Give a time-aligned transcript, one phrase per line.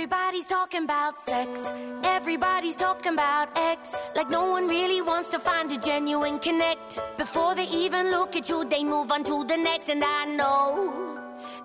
[0.00, 1.70] Everybody's talking about sex.
[2.04, 4.00] Everybody's talking about X.
[4.16, 6.98] Like no one really wants to find a genuine connect.
[7.18, 9.90] Before they even look at you, they move on to the next.
[9.90, 11.18] And I know.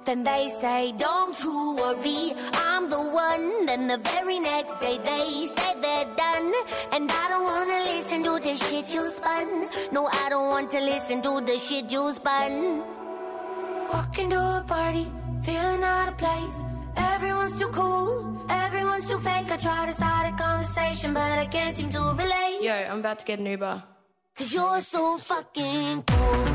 [0.03, 3.67] Then they say, Don't you worry, I'm the one.
[3.67, 6.53] Then the very next day they say they're done.
[6.91, 9.69] And I don't wanna listen to the shit you spun.
[9.93, 12.83] No, I don't want to listen to the shit you spun.
[13.93, 15.07] Walking to a party,
[15.41, 16.65] feeling out of place.
[16.97, 19.51] Everyone's too cool, everyone's too fake.
[19.51, 22.59] I try to start a conversation, but I can't seem to relate.
[22.61, 23.83] Yo, I'm about to get an Uber.
[24.37, 26.45] Cause you're so fucking cool.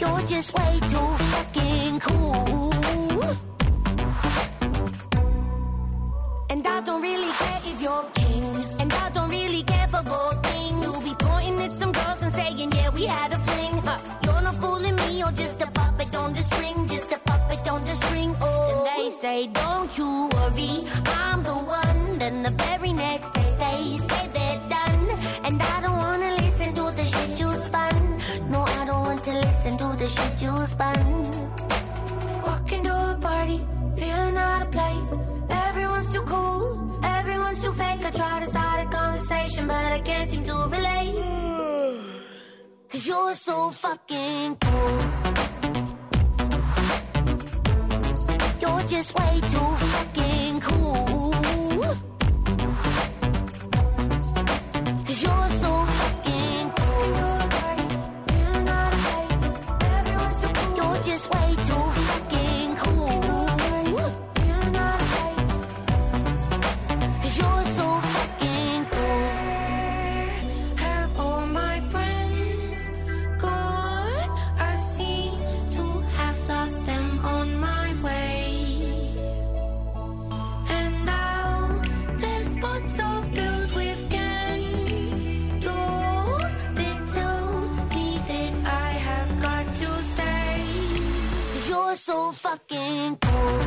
[0.00, 3.24] You're just way too fucking cool.
[6.50, 8.44] And I don't really care if you're king.
[8.80, 10.84] And I don't really care for gold things.
[10.84, 13.82] You'll be pointing at some girls and saying, yeah, we had a fling.
[14.24, 15.66] You're not fooling me, you're just a
[16.28, 16.86] on the string.
[16.86, 18.36] Just a puppet on the string.
[18.40, 20.74] Oh, and they say, don't you worry,
[21.20, 22.18] I'm the one.
[22.20, 25.04] Then the very next day they say they're done.
[25.46, 27.96] And I don't wanna listen to the shit you spun.
[28.52, 31.00] No, I don't want to listen to the shit you spun.
[32.46, 33.60] Walking to a party,
[34.00, 35.10] feeling out of place.
[35.66, 36.64] Everyone's too cool,
[37.18, 38.04] everyone's too fake.
[38.08, 41.14] I try to start a conversation, but I can't seem to relate.
[42.90, 45.28] Cause you're so fucking cool.
[48.78, 51.32] You're just way too fucking cool.
[55.04, 55.84] Cause you're so
[92.08, 93.60] so fucking cool.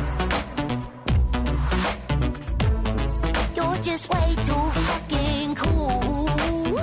[3.54, 6.76] You're just way too fucking cool.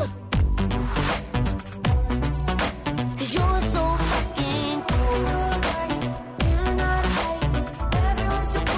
[3.17, 5.21] Cause you're so fucking cool.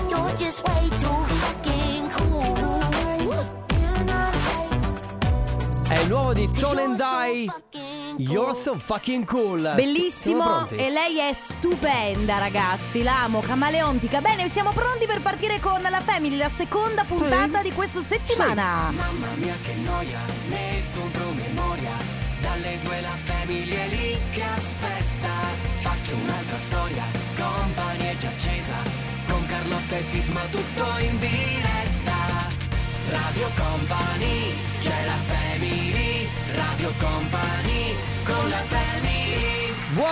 [0.09, 3.46] You're just way too fucking cool.
[5.88, 7.71] È il nuovo di Tone and Die.
[8.22, 9.74] You're so fucking cool.
[9.76, 10.68] Bellissimo.
[10.70, 14.22] e lei è stupenda ragazzi, l'amo, camaleontica.
[14.22, 18.92] Bene, siamo pronti per partire con la Family, la seconda puntata di questa settimana.
[18.92, 21.92] Mamma mia che noia, metto un promemoria.
[22.42, 25.30] Dalle due la famiglia è lì che aspetta.
[25.80, 27.03] Faccio un'altra storia,
[27.36, 28.76] company è già accesa.
[29.28, 32.20] Con Carlotta e Sisma tutto in diretta.
[33.09, 36.28] Radio Company, c'è la family.
[36.53, 37.41] Radio Company, family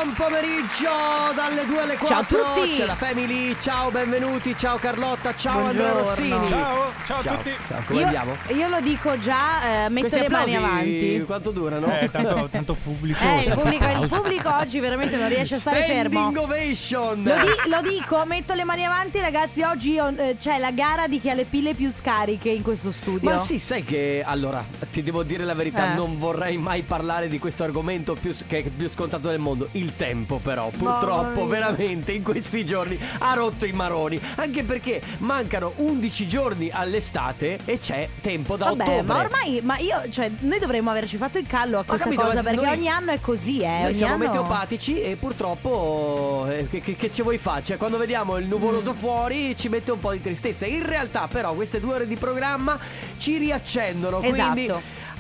[0.02, 0.88] Buon pomeriggio
[1.36, 2.08] dalle 2 alle 4.
[2.08, 2.72] Ciao a tutti.
[2.72, 3.54] C'è la Family.
[3.60, 4.56] Ciao, benvenuti.
[4.56, 5.36] Ciao Carlotta.
[5.36, 6.08] Ciao Andrea Buongiorno.
[6.10, 6.48] Rossini.
[6.48, 7.52] Ciao, ciao a tutti.
[7.68, 8.38] Ciao, come Io, andiamo?
[8.56, 11.24] io lo dico già, eh, metto Questi le mani avanti.
[11.26, 11.88] Quanto durano?
[12.00, 13.20] Eh, tanto, tanto pubblico.
[13.22, 16.20] Eh, il tanto pubblico, il pubblico oggi veramente non riesce a stare fermo.
[16.32, 17.24] Standing ovation.
[17.24, 19.64] Lo, di- lo dico, metto le mani avanti, ragazzi.
[19.64, 22.92] Oggi ho- eh, c'è la gara di chi ha le pile più scariche in questo
[22.92, 23.30] studio.
[23.30, 25.96] Ma sì, sai che allora ti devo dire la verità, Eh.
[25.96, 29.68] non vorrei mai parlare di questo argomento più, che è più scontato del mondo.
[29.74, 34.20] Il tempo, però, purtroppo, veramente in questi giorni ha rotto i maroni.
[34.36, 39.04] Anche perché mancano 11 giorni all'estate e c'è tempo da Vabbè, ottobre.
[39.04, 42.36] ma ormai, ma io, cioè, noi dovremmo averci fatto il callo a questa capito, cosa
[42.42, 43.68] ma perché noi- ogni anno è così, eh.
[43.68, 44.26] Noi ogni siamo anno...
[44.26, 47.64] meteopatici e purtroppo eh, che, che, che ci vuoi fare?
[47.64, 48.98] Cioè, quando vediamo il nuvoloso Mm.
[48.98, 50.66] fuori ci mette un po' di tristezza.
[50.66, 52.78] In realtà, però, queste due ore di programma
[53.18, 54.18] ci riaccendono.
[54.20, 54.72] Quindi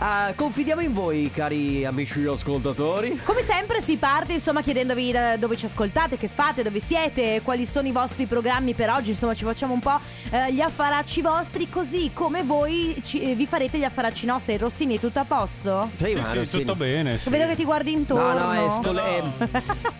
[0.01, 3.19] Eh, confidiamo in voi, cari amici ascoltatori.
[3.25, 7.65] Come sempre si parte insomma chiedendovi da dove ci ascoltate, che fate, dove siete, quali
[7.65, 11.69] sono i vostri programmi per oggi, insomma ci facciamo un po' eh, gli affaracci vostri
[11.69, 14.55] così come voi ci- eh, vi farete gli affaracci nostri.
[14.55, 15.89] Rossini è tutto a posto?
[15.97, 17.17] Sì, Sì, sì, tutto bene.
[17.17, 17.29] Sì.
[17.29, 18.53] Vedo che ti guardi No, intorno.
[18.53, 19.21] no, è, scol- è-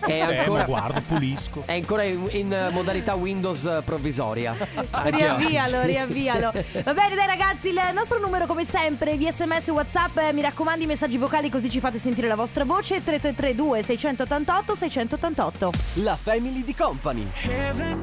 [0.06, 1.62] è Eh, ma ancora, guardo, pulisco.
[1.66, 4.56] è ancora in, in modalità Windows eh, provvisoria.
[5.04, 6.52] Riavvialo, riavvialo.
[6.84, 10.40] Va bene, dai ragazzi, il nostro numero come sempre, via sms WhatsApp, Whatsapp, eh, mi
[10.40, 15.70] raccomando i messaggi vocali così ci fate sentire la vostra voce 3332 688 688.
[15.94, 17.28] La Family di Company.
[17.32, 17.98] Heaven,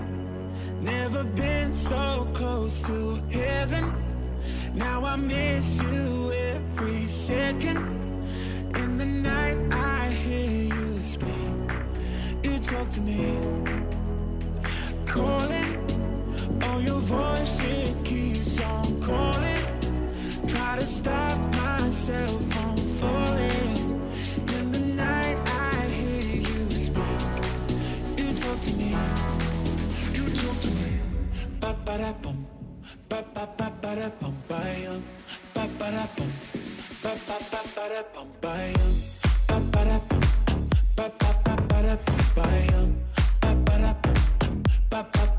[0.82, 3.94] never been so close to heaven.
[4.74, 7.78] Now I miss you every second.
[8.76, 11.32] In the night I hear you speak.
[12.44, 13.34] You talk to me.
[15.06, 15.80] Calling,
[16.64, 19.77] all your voice it keeps on calling.
[20.48, 23.78] Try to stop myself from falling.
[24.56, 27.22] In the night, I hear you speak.
[28.18, 28.90] You talk to me.
[30.18, 30.92] You talk to me.
[31.60, 32.46] Ba ba da bum.
[33.10, 35.04] Ba ba ba ba da bum ba yum.
[35.54, 36.32] Ba ba da bum.
[37.04, 38.94] Ba ba ba ba da bum ba yum.
[39.48, 40.24] Ba ba da bum.
[40.96, 42.90] Ba ba ba ba da bum ba yum.
[43.42, 44.18] Ba ba da bum.
[44.90, 45.37] Ba ba.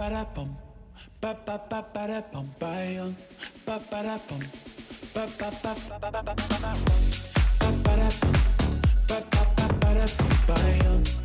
[0.00, 0.48] para pum
[1.20, 3.12] pa pa pa para pum bayang
[3.68, 4.40] pa para pum
[5.12, 6.32] pa pa pa pa pa pa
[7.60, 8.36] pa para pum
[9.04, 11.19] pa pa pa para pum bayang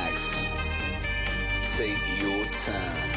[0.00, 0.46] relax.
[1.76, 3.10] Take your time.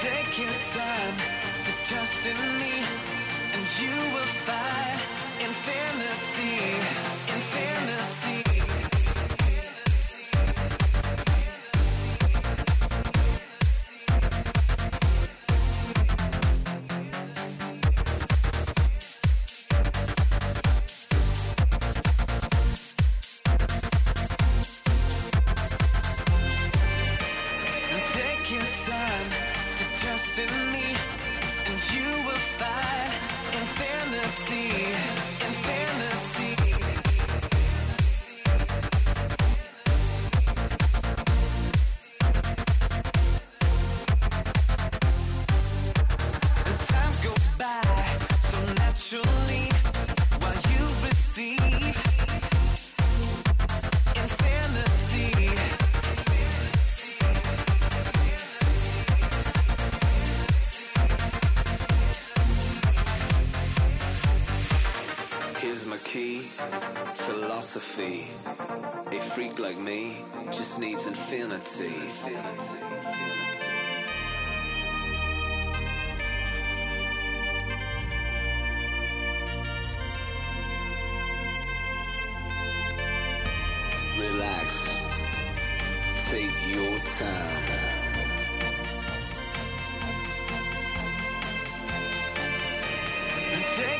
[0.00, 1.16] Take your time
[1.64, 2.57] to just enough.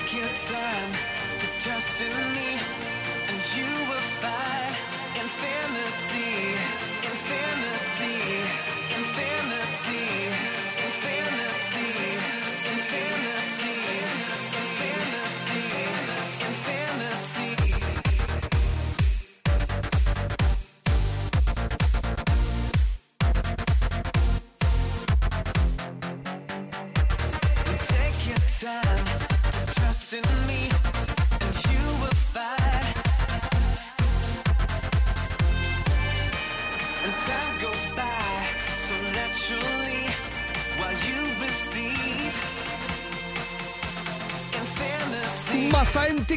[0.09, 0.93] Take your time
[1.39, 2.88] to trust in me.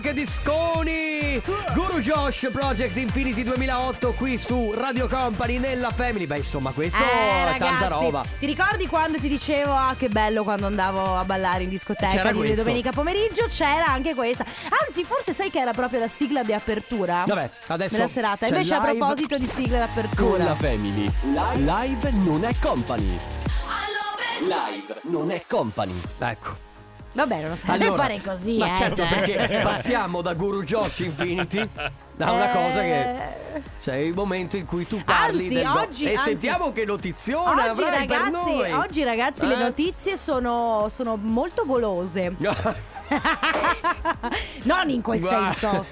[0.02, 1.42] Senti che disconi!
[1.74, 6.26] Guru Josh Project Infinity 2008 qui su Radio Company nella Family.
[6.26, 8.26] Beh, insomma, questo Eh, è tanta ragazzi, roba.
[8.40, 12.32] Ti ricordi quando ti dicevo ah, che bello quando andavo a ballare in discoteca C'era
[12.32, 12.64] di questo.
[12.64, 13.46] domenica pomeriggio?
[13.48, 14.46] C'era anche questa.
[14.88, 18.48] Anzi, forse sai che era proprio la sigla di apertura Vabbè, adesso della serata.
[18.48, 18.98] Invece, a live.
[18.98, 20.44] proposito di sigla Con d'apertura.
[20.44, 21.12] la Family.
[21.56, 23.18] Live non è company.
[24.42, 26.00] Live non è company.
[26.20, 26.70] Ecco.
[27.14, 29.08] Vabbè, non serve Allora, fare così, ma eh, certo, cioè.
[29.10, 31.68] perché passiamo da Guru Josh Infinity
[32.16, 33.16] da una Eh, cosa che
[33.82, 36.86] c'è il momento in cui tu parli Anzi, del go- oggi- e anzi- sentiamo che
[36.86, 39.58] notizione Oggi ragazzi, oggi ragazzi le Eh?
[39.58, 42.34] notizie sono, sono molto golose.
[44.64, 45.52] non in quel Guarda.
[45.52, 45.86] senso.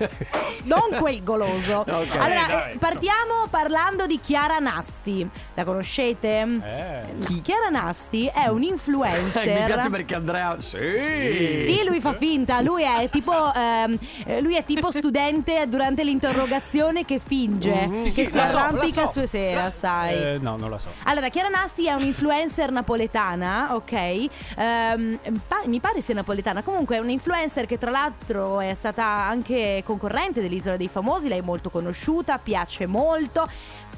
[0.64, 1.86] Non quel goloso.
[2.00, 2.16] Ok.
[2.16, 5.28] Allora, Eh, dai, eh, partiamo parlando di Chiara Nasti.
[5.54, 6.40] La conoscete?
[6.64, 7.42] Eh.
[7.42, 9.60] Chiara Nasti è un influencer.
[9.60, 14.56] Mi piace perché Andrea Sì Sì, lui fa finta, lui è tipo ehm, eh, lui
[14.56, 18.04] è tipo studente durante l'interrogazione che finge Mhm.
[18.06, 19.20] che Sì, si la so, la arrampica so.
[19.22, 20.14] su sera, sai.
[20.14, 20.90] Eh, no, non la so.
[21.04, 24.28] Allora, Chiara Nasti è un'influencer napoletana, ok?
[24.58, 26.62] Ehm, pa- mi pare sia napoletana.
[26.62, 31.42] Comunque è un'influencer che tra l'altro è stata anche concorrente dell'Isola dei Famosi, lei è
[31.42, 33.50] molto conosciuta, piace molto.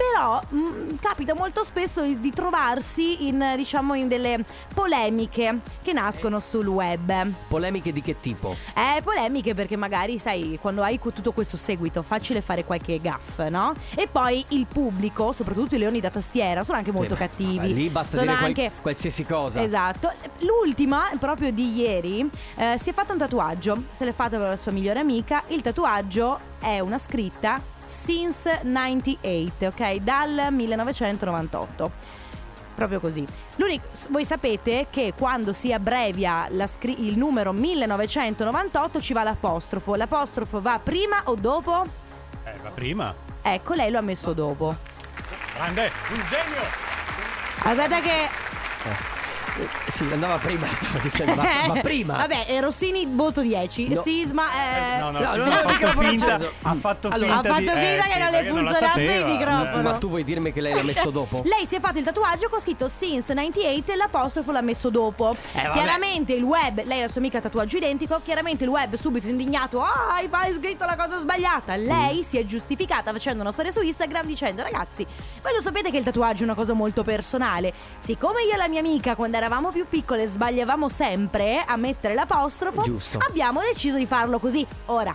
[0.02, 4.44] Però mh, capita molto spesso di trovarsi in, diciamo, in delle
[4.74, 7.32] polemiche che nascono sul web.
[7.48, 8.56] Polemiche di che tipo?
[8.74, 13.76] Eh, polemiche perché magari, sai, quando hai tutto questo seguito, facile fare qualche gaff, no?
[13.94, 17.58] E poi il pubblico, soprattutto i leoni da tastiera, sono anche molto beh, cattivi.
[17.58, 19.62] vabbè, lì basta sono dire qual- anche qualsiasi cosa.
[19.62, 20.12] Esatto.
[20.40, 23.84] L'ultima, proprio di ieri, eh, si è fatta un tatuaggio.
[23.92, 25.44] Se l'è fatta con la sua migliore amica.
[25.50, 29.96] Il tatuaggio è una scritta Since 98, ok?
[29.96, 31.92] Dal 1998.
[32.74, 33.28] Proprio così.
[33.58, 39.96] L'unico, voi sapete che quando si abbrevia scri- il numero 1998 ci va l'apostrofo.
[39.96, 41.86] L'apostrofo va prima o dopo?
[42.46, 43.14] Eh, va prima.
[43.42, 44.74] Ecco, lei lo ha messo dopo.
[45.56, 46.62] Grande, un genio.
[47.64, 49.21] Aspetta che
[49.88, 52.18] Sì, andava prima, stavo dicendo, ma, ma prima.
[52.18, 53.90] Vabbè, eh, Rossini voto 10.
[53.90, 54.02] No.
[54.02, 57.56] Sisma eh, No, no, no, sì, no, ha no, fatto finta, ha fatto Allora, finta
[57.56, 59.82] ha di fatto eh, finta che sì, non le funzionasse il microfono.
[59.82, 61.42] Ma tu vuoi dirmi che lei l'ha messo dopo?
[61.52, 65.36] Lei si è fatto il tatuaggio con scritto Since 98 e l'apostrofo l'ha messo dopo.
[65.54, 68.96] Eh, chiaramente il web, lei e la sua amica ha tatuaggio identico, chiaramente il web
[68.96, 71.76] subito indignato, ah, hai hai scritto la cosa sbagliata.
[71.76, 72.22] Lei Mm.
[72.22, 75.06] si è giustificata facendo una storia su Instagram dicendo ragazzi,
[75.42, 77.74] voi lo sapete che il tatuaggio è una cosa molto personale.
[78.00, 82.84] Siccome io e la mia amica quando eravamo più piccole sbagliavamo sempre a mettere l'apostrofo,
[82.84, 83.18] Giusto.
[83.18, 84.66] abbiamo deciso di farlo così.
[84.86, 85.14] Ora,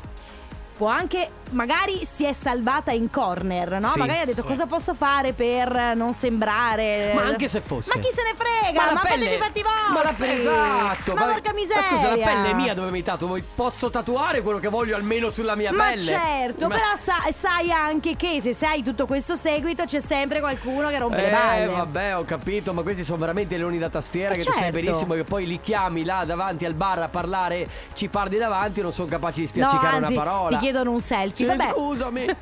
[0.77, 3.89] può anche, magari si è salvata in corner, no?
[3.89, 4.47] Sì, magari ha detto sì.
[4.49, 7.13] cosa posso fare per non sembrare.
[7.15, 7.91] Ma anche se fosse.
[7.95, 8.93] Ma chi se ne frega?
[8.93, 9.93] Ma, fatevi i fatti vostri!
[9.93, 11.15] Ma la pelle, esatto.
[11.15, 11.83] Ma porca miseria!
[11.91, 13.39] Ma scusa, la pelle è mia dove mi tatuo.
[13.55, 16.01] Posso tatuare quello che voglio almeno sulla mia Ma pelle.
[16.01, 20.89] certo, Ma- però sa- sai anche che se sai tutto questo seguito c'è sempre qualcuno
[20.89, 21.67] che rompe le Eh, balle.
[21.67, 24.81] vabbè, ho capito, ma questi sono veramente leoni da tastiera Eh, che tu sai certo.
[24.81, 28.83] benissimo che poi li chiami là davanti al bar a parlare, ci parli davanti e
[28.83, 30.49] non sono capaci di No, spiaccicare anzi, una parola.
[30.57, 31.36] ti chiedono un selfie.
[31.37, 31.71] Sì, Vabbè.
[31.73, 32.25] scusami.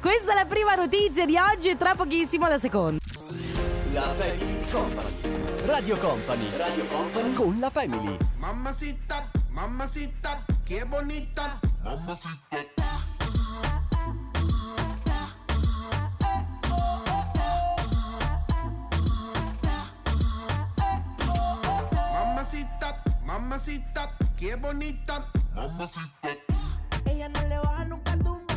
[0.00, 2.98] Questa è la prima notizia di oggi e tra pochissimo la seconda.
[3.92, 5.66] La Family Company.
[5.66, 6.56] Radio Company.
[6.56, 8.16] Radio Company con la Family.
[8.38, 11.60] Mamacita, mamacita, qué bonita.
[22.12, 25.30] Mamacita, mamacita, qué bonita.
[27.06, 28.49] Ella no le baja nunca tumba.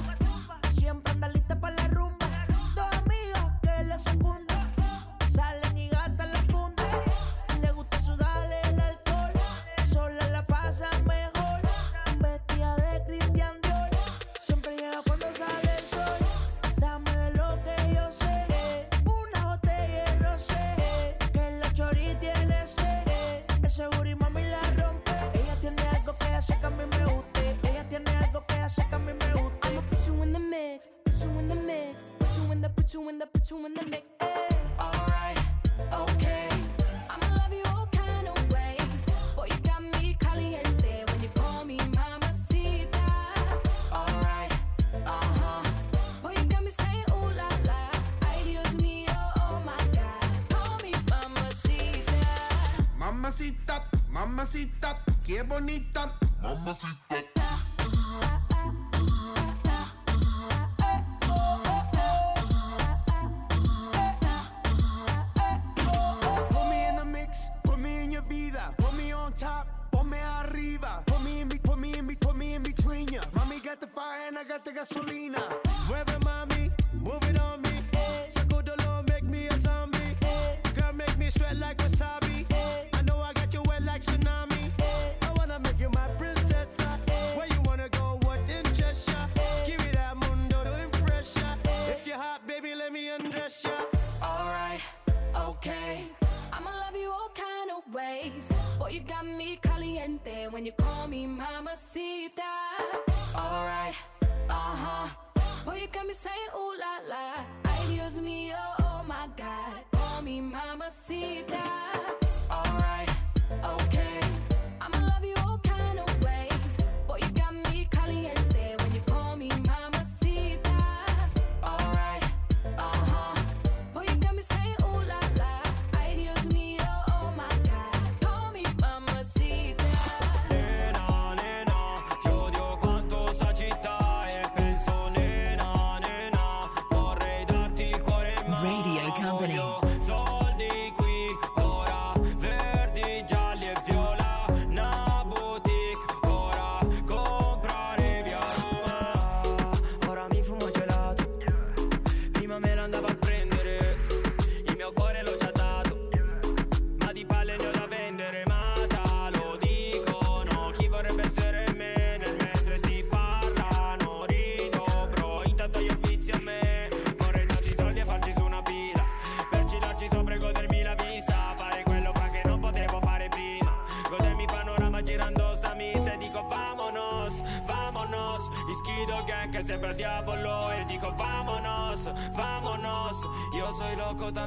[32.63, 34.09] The, put you in the, put you in the mix.
[34.79, 35.37] Alright,
[35.91, 36.47] okay.
[37.09, 39.05] I'ma love you all kind of ways.
[39.35, 43.05] Boy, you got me caliente when you call me mamacita.
[43.91, 44.53] Alright,
[45.05, 45.63] uh huh.
[46.21, 47.91] Boy, you got me saying ooh la la.
[48.29, 50.23] Ay Dios mío, oh my God.
[50.49, 52.23] Call me mamacita.
[52.97, 56.13] Mamacita, mamacita, qué bonita.
[57.09, 57.42] Put
[70.13, 71.03] me arriba.
[71.07, 73.21] Put me in, be, put me in, be, put me in between ya.
[73.33, 75.41] Mommy got the fire and I got the gasolina.
[75.87, 77.32] Mueve, mommy, move it.
[105.83, 107.43] You got me saying ooh la la.
[107.65, 109.83] Ay, Dios mío, oh, oh my God.
[109.91, 112.02] Call me mamacita.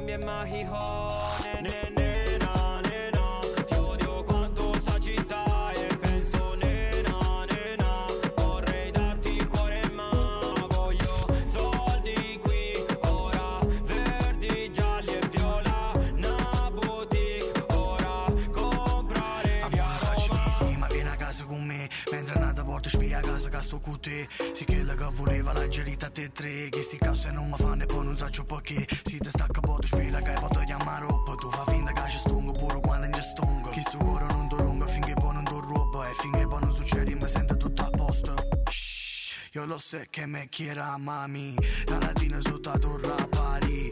[0.07, 0.17] mie
[39.87, 41.55] Shh, Io lo so che me chiera mami.
[41.85, 43.87] La latina sotto a torre a pari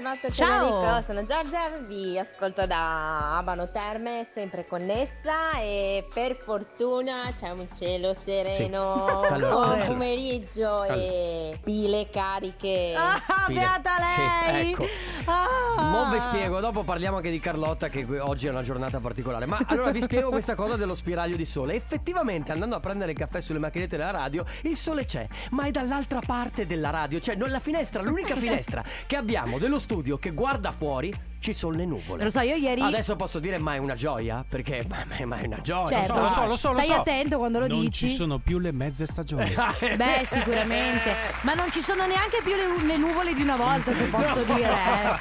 [0.00, 6.36] family, ciao ciao Enrico, sono Giorgia, vi ascolto da Abano Terme, sempre connessa e per
[6.36, 9.32] fortuna c'è un cielo sereno, Sì.
[9.32, 9.84] Allora, buon allora.
[9.86, 12.94] pomeriggio e pile cariche.
[12.96, 13.58] Ah, Pile.
[13.60, 14.70] beata Sì, lei!
[14.70, 14.86] ecco.
[15.26, 15.82] Ah.
[15.82, 19.46] Mo vi spiego, dopo parliamo anche di Carlotta che oggi è una giornata particolare.
[19.46, 21.74] Ma allora vi spiego questa cosa dello spiraglio di sole.
[21.74, 25.70] Effettivamente andando a prendere il caffè sulle macchinette della radio, il sole c'è, ma è
[25.70, 29.87] dall'altra parte della radio, cioè non la finestra, l'unica finestra che abbiamo dello studio
[30.18, 32.24] che guarda fuori ci sono le nuvole.
[32.24, 34.44] Lo so, io ieri- Adesso posso dire ma è una gioia?
[34.48, 35.98] Perché ma, ma- ma è una gioia.
[36.04, 36.20] Certo.
[36.20, 37.00] Lo so, lo so, lo Stai so.
[37.00, 38.08] attento quando lo non dici.
[38.08, 39.54] ci sono più le mezze stagioni.
[39.96, 41.14] Beh, sicuramente.
[41.42, 44.54] Ma non ci sono neanche più le, le nuvole di una volta, se posso No.
[44.54, 44.70] dire.
[44.70, 45.16] eh.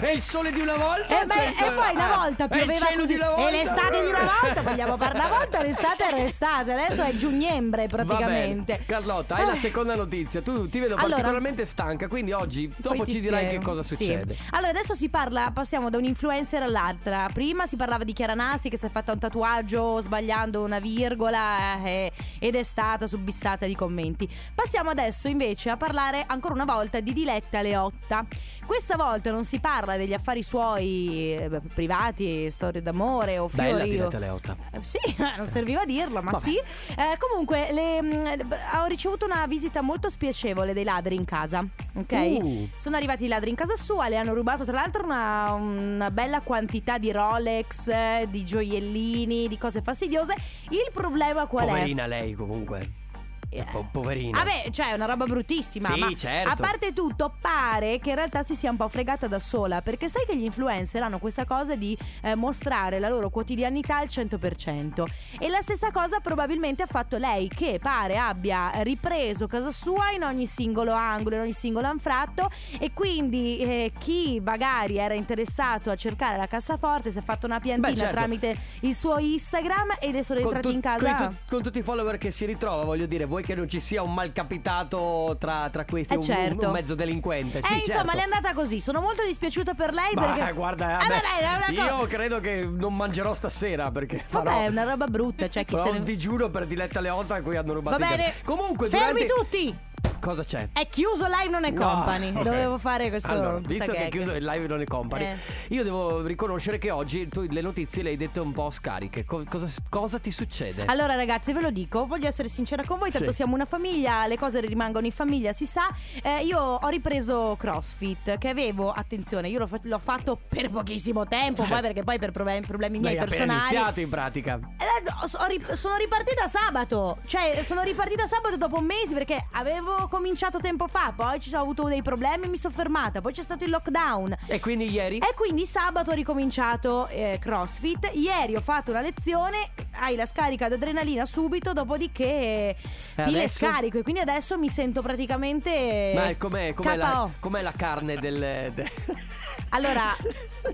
[0.08, 1.22] È il sole di una volta?
[1.22, 3.48] Eh, beh, Cioè, e poi una volta è il pioveva cielo così di una volta.
[3.48, 7.86] E l'estate di una volta Vogliamo parlare una volta L'estate era estate Adesso è giugnembre
[7.86, 8.82] praticamente.
[8.86, 9.56] Carlotta, hai la Eh.
[9.56, 10.40] seconda notizia.
[10.42, 13.58] Tu ti vedo Allora- particolarmente stanca, quindi oggi dopo ci dirai spiego.
[13.62, 13.94] che cosa Sì.
[13.96, 14.36] succede.
[14.50, 17.28] Allora adesso si parla Passiamo da un influencer all'altra.
[17.30, 21.84] Prima si parlava di Chiara Nasti Che si è fatta un tatuaggio Sbagliando una virgola
[21.84, 24.26] eh, Ed è stata subissata di commenti.
[24.54, 28.24] Passiamo adesso invece a parlare Ancora una volta di Diletta Leotta
[28.70, 33.82] Questa volta non si parla degli affari suoi eh, Privati Storie d'amore o fiori Bella
[33.82, 34.56] diretta Leotta.
[34.70, 34.98] eh, Sì,
[35.36, 36.44] non serviva a dirlo, ma Vabbè.
[36.44, 36.56] sì.
[36.56, 38.46] Eh, comunque, le, mh,
[38.80, 41.66] ho ricevuto una visita molto spiacevole dei ladri in casa.
[41.94, 42.12] Ok?
[42.12, 42.68] Uh.
[42.76, 46.40] Sono arrivati i ladri in casa sua, le hanno rubato tra l'altro una, una bella
[46.40, 50.32] quantità di Rolex, eh, di gioiellini, di cose fastidiose.
[50.68, 53.08] Il problema qual Poverina lei comunque.
[53.50, 54.38] Eh, Po- poverina.
[54.38, 55.92] Vabbè, cioè è una roba bruttissima.
[55.92, 56.50] Sì, ma certo.
[56.50, 59.82] A parte tutto, pare che in realtà si sia un po' fregata da sola.
[59.82, 64.06] Perché sai che gli influencer hanno questa cosa di eh, mostrare la loro quotidianità al
[64.06, 65.04] 100%.
[65.38, 70.22] E la stessa cosa probabilmente ha fatto lei, che pare abbia ripreso casa sua in
[70.22, 72.48] ogni singolo angolo, in ogni singolo anfratto.
[72.78, 77.58] E quindi eh, chi magari era interessato a cercare la cassaforte si è fatto una
[77.58, 78.14] piantina Beh, certo.
[78.14, 81.14] tramite il suo Instagram ed è sono entrati tu- in casa.
[81.16, 83.80] Con, tu- con tutti i follower che si ritrova, voglio dire, vuoi che non ci
[83.80, 86.66] sia un malcapitato tra, tra questi, Eh, un- certo.
[86.66, 87.58] un, mezzo delinquente?
[87.58, 88.16] Eh, Sì, insomma, certo.
[88.16, 88.80] le è andata così.
[88.80, 90.52] Sono molto dispiaciuta per lei Ma perché.
[90.52, 94.64] guarda, Eh, vabbè, vabbè, è una io credo che non mangerò stasera perché farò, Vabbè,
[94.64, 95.48] è una roba brutta.
[95.48, 96.02] Cioè, chi farò se un ne.
[96.04, 98.34] digiuno per Diletta Leotta a cui hanno rubato Va bene.
[98.44, 99.26] Comunque, Fermi durante...
[99.34, 99.78] tutti!
[100.20, 100.68] Cosa c'è?
[100.72, 102.28] È chiuso live non è No, company.
[102.34, 102.42] ok.
[102.42, 103.28] Dovevo fare questo.
[103.30, 105.36] Allora, visto che è chiuso il live non è company, Eh.
[105.68, 109.24] io devo riconoscere che oggi tu le notizie le hai dette un po' scariche.
[109.24, 110.84] Co- cosa, cosa ti succede?
[110.86, 113.36] Allora ragazzi ve lo dico, voglio essere sincera con voi, tanto Sì.
[113.36, 115.88] siamo una famiglia, le cose rimangono in famiglia, si sa.
[116.22, 121.26] Eh, io ho ripreso CrossFit che avevo, attenzione, io l'ho, fa- l'ho fatto per pochissimo
[121.26, 123.60] tempo, poi perché poi per problemi, problemi miei appena personali.
[123.74, 124.54] iniziato in pratica.
[124.76, 130.58] Eh, no, ho sono ripartita sabato, cioè sono ripartita sabato dopo mesi perché avevo cominciato
[130.58, 133.70] tempo fa, poi ci sono avuto dei problemi, mi sono fermata, poi c'è stato il
[133.70, 134.36] lockdown.
[134.46, 135.18] E quindi ieri?
[135.18, 138.10] E quindi sabato ho ricominciato eh, CrossFit.
[138.14, 142.76] Ieri ho fatto una lezione, hai la scarica d'adrenalina subito, dopodiché
[143.14, 143.66] pile adesso?
[143.66, 143.98] scarico.
[143.98, 146.12] E quindi adesso mi sento praticamente.
[146.14, 148.72] Ma com'è, com'è la, com'è la carne del...
[148.72, 148.92] de-
[149.72, 150.16] Allora,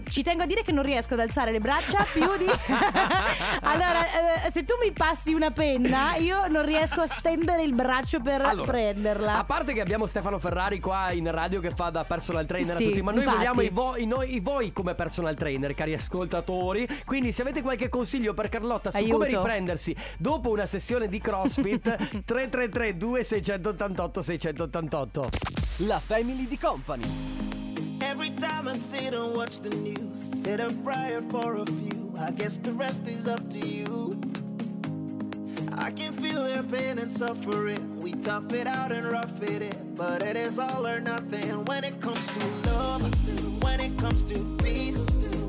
[0.09, 2.47] ci tengo a dire che non riesco ad alzare le braccia più di.
[3.61, 8.21] allora, eh, se tu mi passi una penna, io non riesco a stendere il braccio
[8.21, 9.06] per Allora, prenderla.
[9.11, 12.85] A parte che abbiamo Stefano Ferrari qua in radio che fa da personal trainer Sì,
[12.85, 13.37] a tutti, ma noi infatti.
[13.39, 16.87] vogliamo i, vo- i noi- i voi come personal trainer, cari ascoltatori.
[17.05, 19.39] Quindi se avete qualche consiglio per Carlotta su come Aiuto.
[19.43, 25.29] riprendersi dopo una sessione di CrossFit 333 2688 688.
[25.79, 27.05] La Family di Company.
[28.01, 32.13] Every time I sit and watch the news, said a prayer for a few.
[32.17, 34.15] I guess the rest is up to you.
[35.79, 38.01] I can feel their pain and suffering.
[38.01, 41.85] We tough it out and rough it in, but it is all or nothing when
[41.85, 43.03] it comes to love.
[43.63, 45.07] When it comes to peace,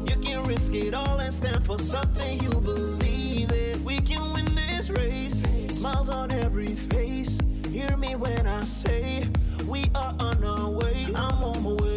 [0.09, 3.83] you can risk it all and stand for something you believe in.
[3.85, 5.43] We can win this race.
[5.69, 7.39] Smiles on every face.
[7.69, 9.27] Hear me when I say
[9.65, 11.07] we are on our way.
[11.15, 11.96] I'm on my way.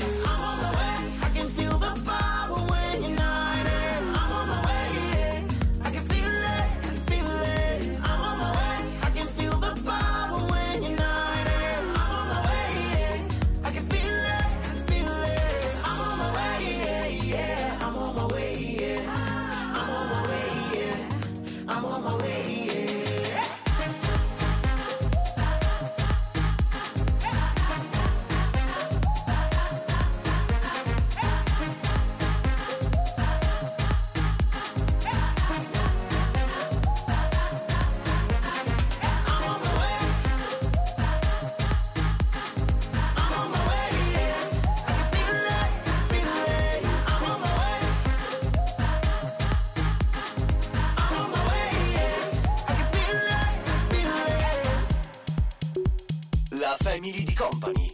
[57.01, 57.90] Family di Company.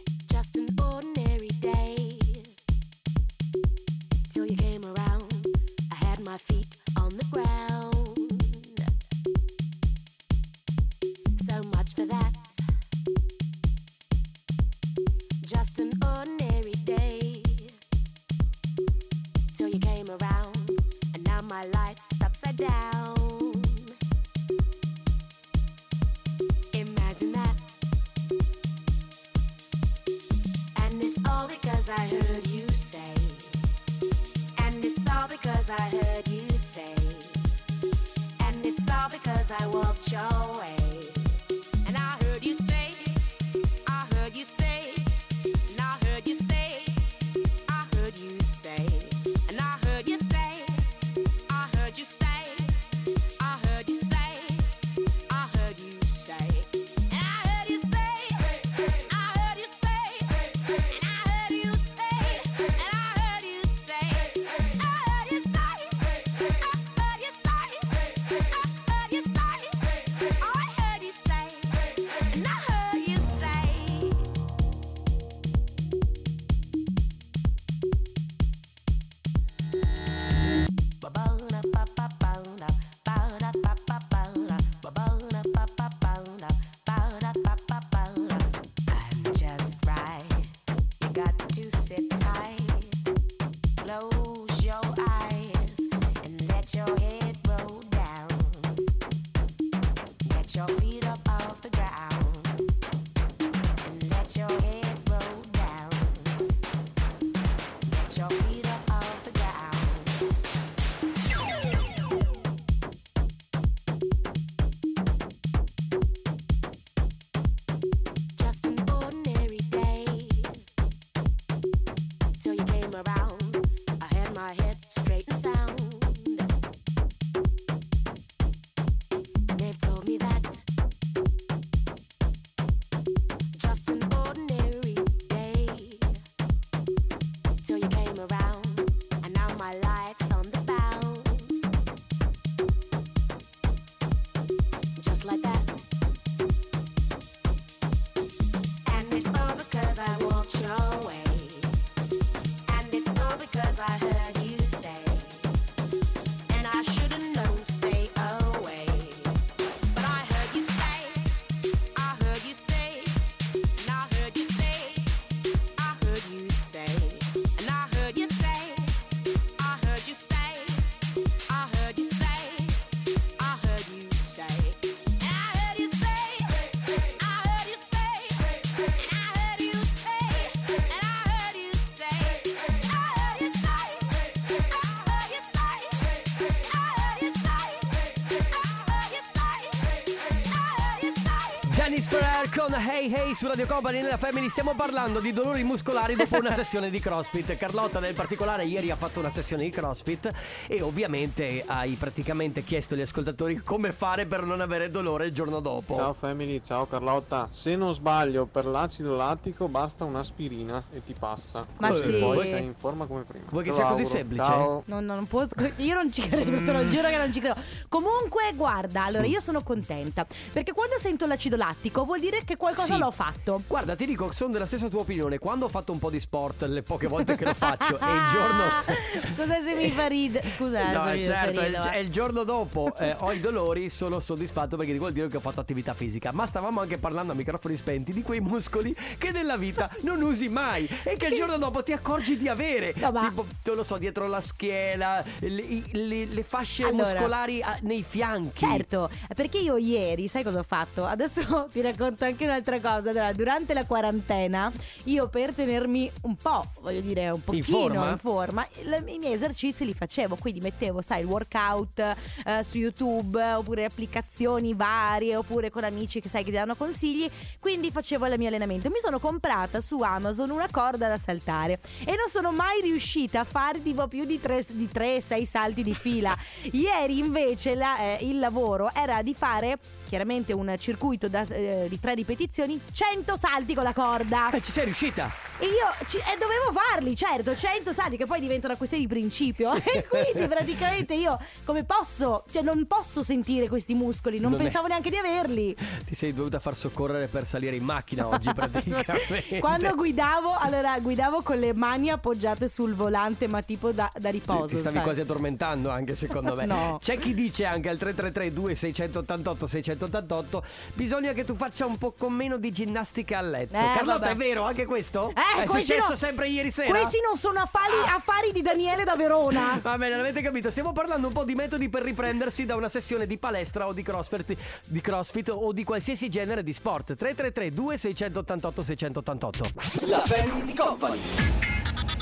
[192.54, 196.52] Con Hey Hey su Radio Company nella Family stiamo parlando di dolori muscolari dopo una
[196.54, 197.56] sessione di CrossFit.
[197.56, 200.30] Carlotta nel particolare ieri ha fatto una sessione di CrossFit
[200.66, 205.60] e ovviamente hai praticamente chiesto agli ascoltatori come fare per non avere dolore il giorno
[205.60, 205.94] dopo.
[205.94, 207.48] Ciao family, ciao Carlotta.
[207.50, 211.66] Se non sbaglio, per l'acido lattico basta un'aspirina e ti passa.
[211.78, 212.18] Ma E sì.
[212.18, 213.44] Poi sei in forma come prima.
[213.50, 214.16] Vuoi che Te sia così auguro.
[214.16, 214.44] semplice?
[214.44, 214.82] Ciao.
[214.86, 215.44] No, no, non può,
[215.76, 217.56] io non ci credo, te lo giuro che non ci credo.
[217.88, 222.94] Comunque, guarda, allora io sono contenta perché quando sento l'acido lattico vuol dire che qualcosa
[222.94, 222.98] Sì.
[222.98, 223.62] l'ho fatto.
[223.66, 225.38] Guarda, ti dico, sono della stessa tua opinione.
[225.38, 228.30] Quando ho fatto un po' di sport, le poche volte che lo faccio, e il
[228.32, 228.64] giorno.
[229.34, 230.50] Scusa se mi fa ridere.
[230.50, 233.32] Scusa, No, se mi fa certo, è il, ridere, è il giorno dopo eh, ho
[233.32, 236.32] i dolori, sono soddisfatto perché vuol dire che ho fatto attività fisica.
[236.32, 240.48] Ma stavamo anche parlando a microfoni spenti di quei muscoli che nella vita non usi
[240.48, 242.92] mai e che il giorno dopo ti accorgi di avere.
[242.96, 247.10] No, ma- Tipo, te lo so, dietro la schiena, le, i- le- le fasce Allora.
[247.12, 248.58] muscolari ah, nei fianchi.
[248.66, 251.04] Certo, perché io ieri, sai cosa ho fatto?
[251.06, 253.10] Adesso ti racconto anche un'altra cosa.
[253.10, 254.72] Allora, durante la quarantena,
[255.04, 258.10] io per tenermi un po', voglio dire, un pochino forma?
[258.10, 260.36] in forma, il- i miei esercizi li facevo.
[260.36, 261.98] Quindi mettevo, sai, il workout
[262.44, 267.28] eh, su YouTube, oppure applicazioni varie, oppure con amici che sai che ti danno consigli.
[267.58, 268.88] Quindi facevo il mio allenamento.
[268.88, 273.44] Mi sono comprata su Amazon una corda da saltare e non sono mai riuscita a
[273.44, 276.36] fare tipo più di 3-6 salti di fila.
[276.72, 281.98] Ieri invece la- eh, il lavoro era di fare chiaramente un circuito da- eh, di
[282.00, 284.50] tre ripetizioni, 100 salti con la corda.
[284.50, 285.30] Eh, ci sei riuscita?
[285.58, 289.08] E io ci- e dovevo farli, certo, 100 salti che poi diventano una questione di
[289.08, 289.72] principio.
[289.98, 294.62] E quindi praticamente io come posso, cioè non posso sentire questi muscoli, non, Non è-
[294.64, 295.74] pensavo neanche di averli.
[296.04, 299.58] Ti sei dovuta far soccorrere per salire in macchina oggi praticamente.
[299.58, 304.66] Quando guidavo, allora guidavo con le mani appoggiate sul volante, ma tipo da, da riposo.
[304.68, 305.04] Ti stavi sai.
[305.04, 306.66] quasi addormentando anche secondo me.
[306.66, 306.98] No.
[307.02, 312.32] C'è chi dice anche al 333 2688 688 bisogna che tu faccia un po' con
[312.32, 313.74] meno di ginnastica a letto.
[313.74, 314.30] Eh, Carlotta, vabbè.
[314.32, 315.30] è vero anche questo?
[315.30, 316.90] Eh, è successo no- sempre ieri sera?
[316.90, 319.78] Questi non sono affari, affari di Daniele da Verona.
[319.82, 320.70] Va bene, l'avete capito.
[320.70, 324.02] Stiamo parlando un po' di metodi per riprendersi da una sessione di palestra o di
[324.02, 327.14] crossfit, di crossfit o di qualsiasi genere di sport.
[327.14, 329.64] 333 2688 688.
[330.08, 331.20] La Family di Company.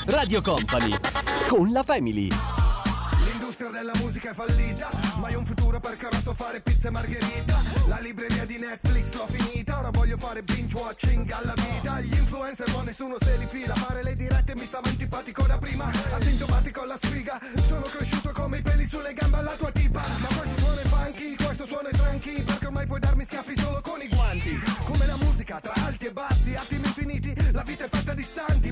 [0.07, 0.97] Radio Company.
[1.49, 2.66] Con la Family.
[3.59, 4.91] L'industria della musica è fallita.
[5.17, 7.57] Ma io un futuro perché ora so fare pizza e margherita.
[7.87, 9.79] La libreria di Netflix l'ho finita.
[9.79, 12.01] Ora voglio fare binge watching alla vita.
[12.01, 13.75] Gli influencer ma nessuno se li fila.
[13.75, 15.91] Fare le dirette mi stava antipatico da prima.
[16.13, 17.41] Asintomatico alla sfiga.
[17.67, 20.03] Sono cresciuto come i peli sulle gambe alla tua tipa.
[20.19, 23.81] Ma questo suono è funky, questo suono è tranqui Perché ormai puoi darmi schiaffi solo
[23.81, 24.61] con i guanti.
[24.85, 27.33] Come la musica tra alti e bassi, attimi infiniti.
[27.53, 28.71] La vita è fatta di istanti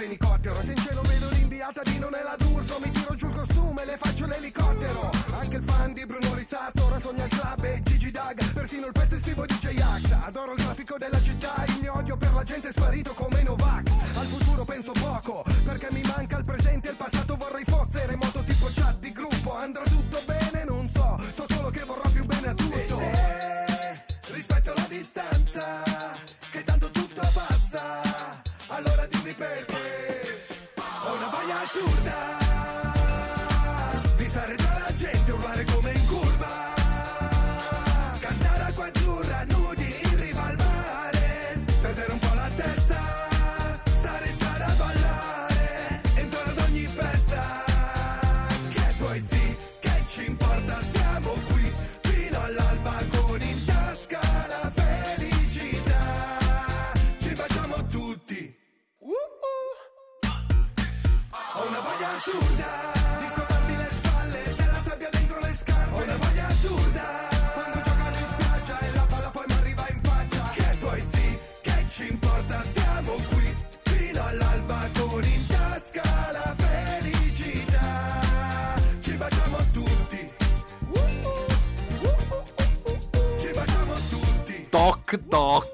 [0.00, 0.29] salvagente a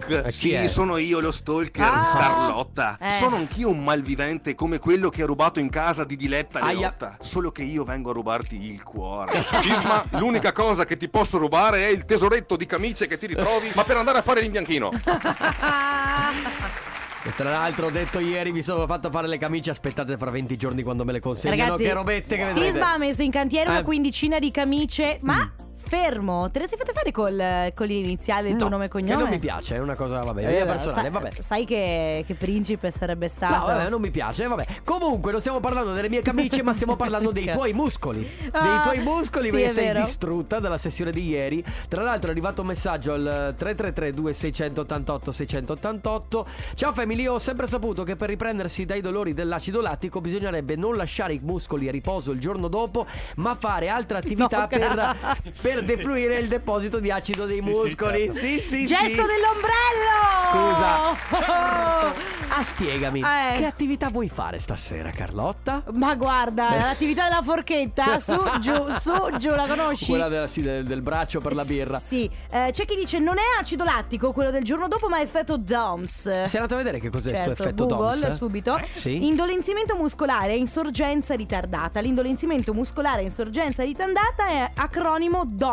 [0.06, 0.62] chi è?
[0.66, 2.16] Sì, sono io lo stalker Ah.
[2.18, 2.98] Carlotta.
[3.00, 3.10] Eh.
[3.10, 6.64] Sono anch'io un malvivente come quello che ha rubato in casa di Diletta.
[6.64, 7.16] Leotta.
[7.20, 9.32] Solo che io vengo a rubarti il cuore.
[9.60, 13.70] Sisma, l'unica cosa che ti posso rubare è il tesoretto di camicie che ti ritrovi,
[13.74, 14.90] ma per andare a fare l'imbianchino.
[17.24, 20.56] E tra l'altro ho detto ieri mi sono fatto fare le camicie Aspettate fra 20
[20.56, 23.68] giorni quando me le consegnano Ragazzi, Che robette che vedrete Sisma ha messo in cantiere
[23.68, 23.82] una Eh.
[23.82, 25.50] quindicina di camicie, ma
[25.86, 28.92] fermo, te le sei fatte fare col, con l'iniziale del tuo No, nome e Che
[28.92, 29.20] cognome?
[29.22, 33.28] non mi piace, è una cosa, vabbè, Eh, personale, vabbè Sai che, che principe sarebbe
[33.28, 33.54] stato?
[33.58, 34.64] No, vabbè, non mi piace, vabbè.
[34.84, 38.20] Comunque, non stiamo parlando delle mie camicie, ma stiamo parlando dei tuoi muscoli.
[38.20, 40.00] Dei Ah, tuoi muscoli, sì, perché sei vero.
[40.00, 41.64] distrutta dalla sessione di ieri.
[41.88, 46.46] Tra l'altro è arrivato un messaggio al 333 2688 688.
[46.74, 51.34] Ciao family, ho sempre saputo che per riprendersi dai dolori dell'acido lattico bisognerebbe non lasciare
[51.34, 55.52] i muscoli a riposo il giorno dopo, ma fare altre attività No, per, grazie.
[55.76, 58.32] Per defluire il deposito di acido dei muscoli.
[58.32, 59.14] Sì, sì, Gesto sì.
[59.14, 60.14] dell'ombrello!
[60.50, 62.14] Scusa.
[62.48, 63.20] Ah, spiegami.
[63.20, 63.58] Eh.
[63.58, 65.82] Che attività vuoi fare stasera, Carlotta?
[65.94, 70.06] Ma guarda, l'attività della forchetta, su, giù, su, giù, la conosci?
[70.06, 71.98] Quella della- sì, del, del braccio per la birra.
[71.98, 75.22] Sì, Eh, c'è chi dice non è acido lattico quello del giorno dopo, ma è
[75.22, 76.22] effetto DOMS.
[76.22, 78.36] Sei andato a vedere che cos'è Certo, sto effetto Google DOMS?
[78.36, 78.76] subito.
[78.78, 79.26] Eh, sì.
[79.26, 82.00] Indolenzimento muscolare e insorgenza ritardata.
[82.00, 85.65] L'indolenzimento muscolare e insorgenza ritardata è acronimo DOMS,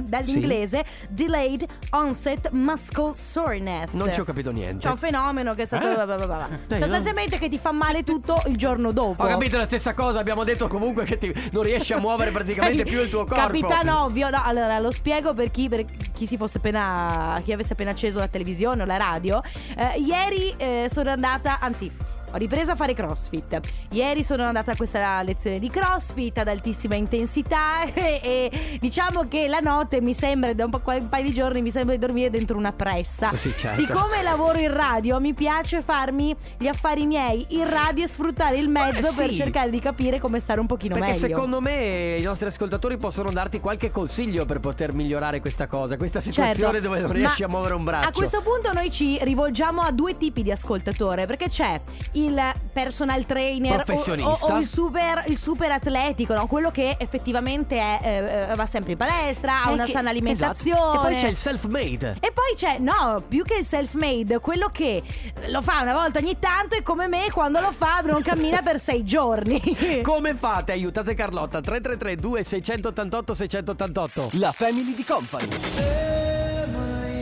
[0.00, 3.92] dall'inglese Delayed Onset Muscle Soreness.
[3.92, 4.86] Non ci ho capito niente.
[4.86, 5.90] C'è un fenomeno che è stato.
[5.90, 5.94] Eh?
[5.94, 6.48] va, va, va.
[6.66, 9.22] Dai, Sostanzialmente che ti fa male tutto il giorno dopo.
[9.24, 12.82] Ho capito la stessa cosa, abbiamo detto comunque che ti- non riesci a muovere praticamente
[12.82, 13.34] Sei più il tuo corpo.
[13.34, 17.40] Capitano ovvio, no, allora lo spiego per chi, per chi si fosse appena.
[17.44, 19.42] chi avesse appena acceso la televisione o la radio.
[19.76, 21.90] Eh, ieri eh, sono andata, anzi.
[22.34, 23.60] Ho ripreso a fare crossfit.
[23.92, 29.46] Ieri sono andata a questa lezione di crossfit ad altissima intensità e, e diciamo che
[29.46, 32.30] la notte mi sembra, da un, po', un paio di giorni, mi sembra di dormire
[32.30, 33.32] dentro una pressa.
[33.34, 33.76] Sì, certo.
[33.76, 38.68] Siccome lavoro in radio, mi piace farmi gli affari miei in radio e sfruttare il
[38.68, 39.36] mezzo Eh, per sì.
[39.36, 41.26] cercare di capire come stare un pochino Perché meglio.
[41.28, 46.18] secondo me i nostri ascoltatori possono darti qualche consiglio per poter migliorare questa cosa, questa
[46.18, 48.08] situazione Certo, dove non riesci a muovere un braccio.
[48.08, 51.80] A questo punto noi ci rivolgiamo a due tipi di ascoltatore, perché c'è
[52.12, 52.23] il
[52.72, 54.46] personal trainer o- Professionista.
[54.46, 56.46] o, o il, super, il super atletico, no?
[56.46, 60.78] quello che effettivamente è, eh, eh, va sempre in palestra, ha una che- sana alimentazione.
[60.78, 61.06] esatto.
[61.06, 62.16] E poi c'è il self-made.
[62.20, 65.02] E poi c'è, no, più che il self-made, quello che
[65.48, 68.78] lo fa una volta ogni tanto e come me quando lo fa non cammina per
[68.80, 69.62] sei giorni.
[70.02, 70.72] Come fate?
[70.72, 75.48] Aiutate Carlotta 333 2688 688 La Family di Company.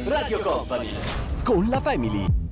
[0.07, 0.88] Radio Company.
[1.42, 2.51] Con la Family.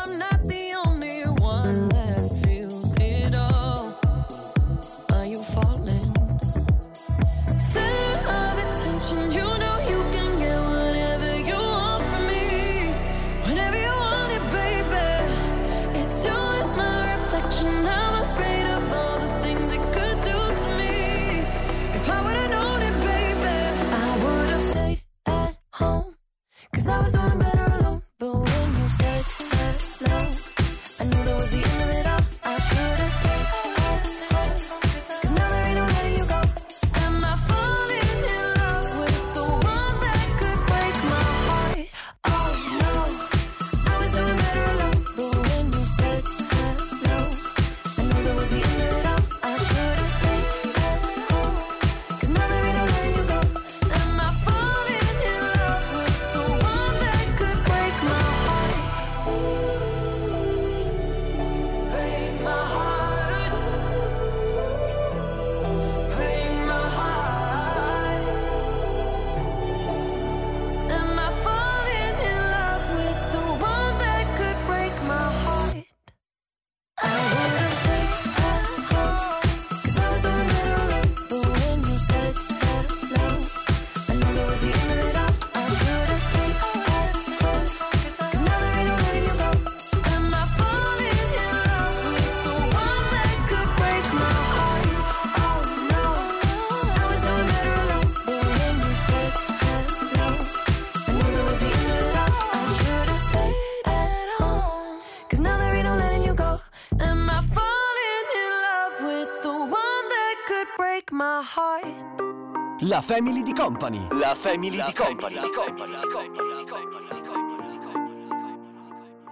[113.01, 114.07] La Family di Company.
[114.11, 115.35] La Family di Company.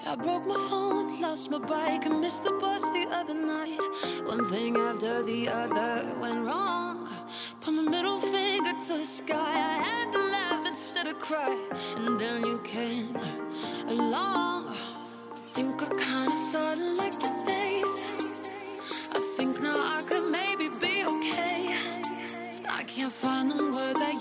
[0.08, 3.78] I broke my phone, lost my bike, and missed the bus the other night.
[4.26, 7.08] One thing after the other went wrong.
[7.62, 9.38] Put my middle finger to the sky.
[9.38, 11.56] I had to laugh instead of cry.
[11.98, 13.16] And then you came
[13.88, 14.70] along.
[14.70, 17.59] I Think I kinda sorta like your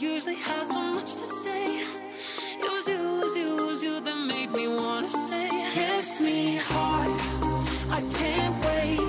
[0.01, 1.65] usually have so much to say.
[2.61, 5.49] It was you, it was you, it was you that made me wanna stay.
[5.73, 7.11] Kiss me hard,
[7.91, 9.08] I can't wait.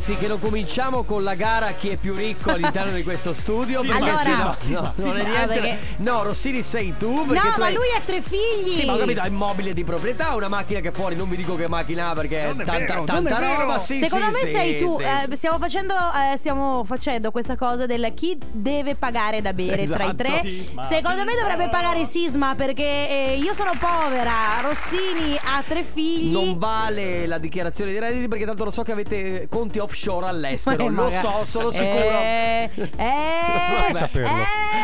[0.00, 3.82] Ragazzi che lo cominciamo con la gara chi è più ricco all'interno di questo studio
[3.82, 7.24] perché Allora- se no, Sisma, no, non è niente perché- no Rossini sei tu No,
[7.26, 8.72] tu ma hai- lui ha tre figli.
[8.72, 11.54] Sì, ma ho capito, ha immobile di proprietà, una macchina che fuori non vi dico
[11.54, 13.78] che macchina ha perché è tanta, tanta roba.
[13.78, 14.96] Sì, Secondo sì, me sì, sei tu.
[14.98, 15.04] sì.
[15.04, 20.04] eh, stiamo, facendo, eh, stiamo facendo questa cosa del chi deve pagare da bere tra
[20.04, 20.16] i Esatto.
[20.16, 20.40] tre.
[20.40, 22.82] Sisma, Secondo me dovrebbe pagare Sisma perché
[23.34, 24.60] eh, io sono povera.
[24.62, 26.32] Rossini ha tre figli.
[26.32, 30.86] Non vale la dichiarazione di redditi perché tanto lo so che avete conti offshore all'estero.
[30.86, 31.90] Eh, lo magari- so, sono sicuro.
[32.20, 34.22] Eh, eh, Vabbè.
[34.22, 34.28] eh.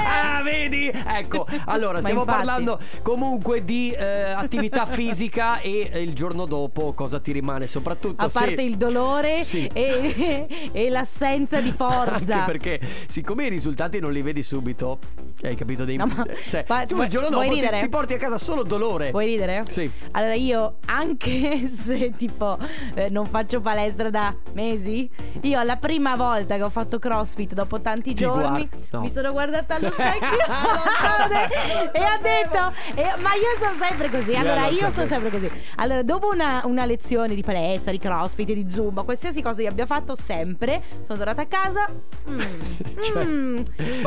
[0.07, 0.89] Ah, vedi?
[0.89, 2.37] Ecco, allora stiamo infatti.
[2.45, 8.25] parlando comunque di eh, attività fisica e eh, il giorno dopo cosa ti rimane soprattutto
[8.25, 9.69] A parte se- il dolore Sì.
[9.73, 12.35] e, e l'assenza di forza.
[12.35, 14.99] Anche perché siccome i risultati non li vedi subito,
[15.43, 18.19] hai capito dei No, ma- cioè, ma- tu il giorno dopo ti, ti porti a
[18.19, 19.11] casa solo dolore.
[19.11, 19.65] Vuoi ridere?
[19.69, 19.91] Sì.
[20.13, 22.57] Allora io, anche se tipo
[22.95, 24.96] eh, non faccio palestra da mesi,
[25.43, 29.01] io la prima volta che ho fatto crossfit dopo tanti Ti giorni guard- no.
[29.01, 30.39] mi sono guardata allo specchio
[31.93, 34.31] e ho detto, e- ma io sono sempre così.
[34.33, 35.51] Io Allora lo io sono sempre così.
[35.77, 39.87] Allora dopo una, una lezione di palestra, di crossfit, di zumba, qualsiasi cosa io abbia
[39.87, 41.87] fatto sempre, sono tornata a casa.
[42.31, 42.41] mm,
[43.19, 43.57] mm,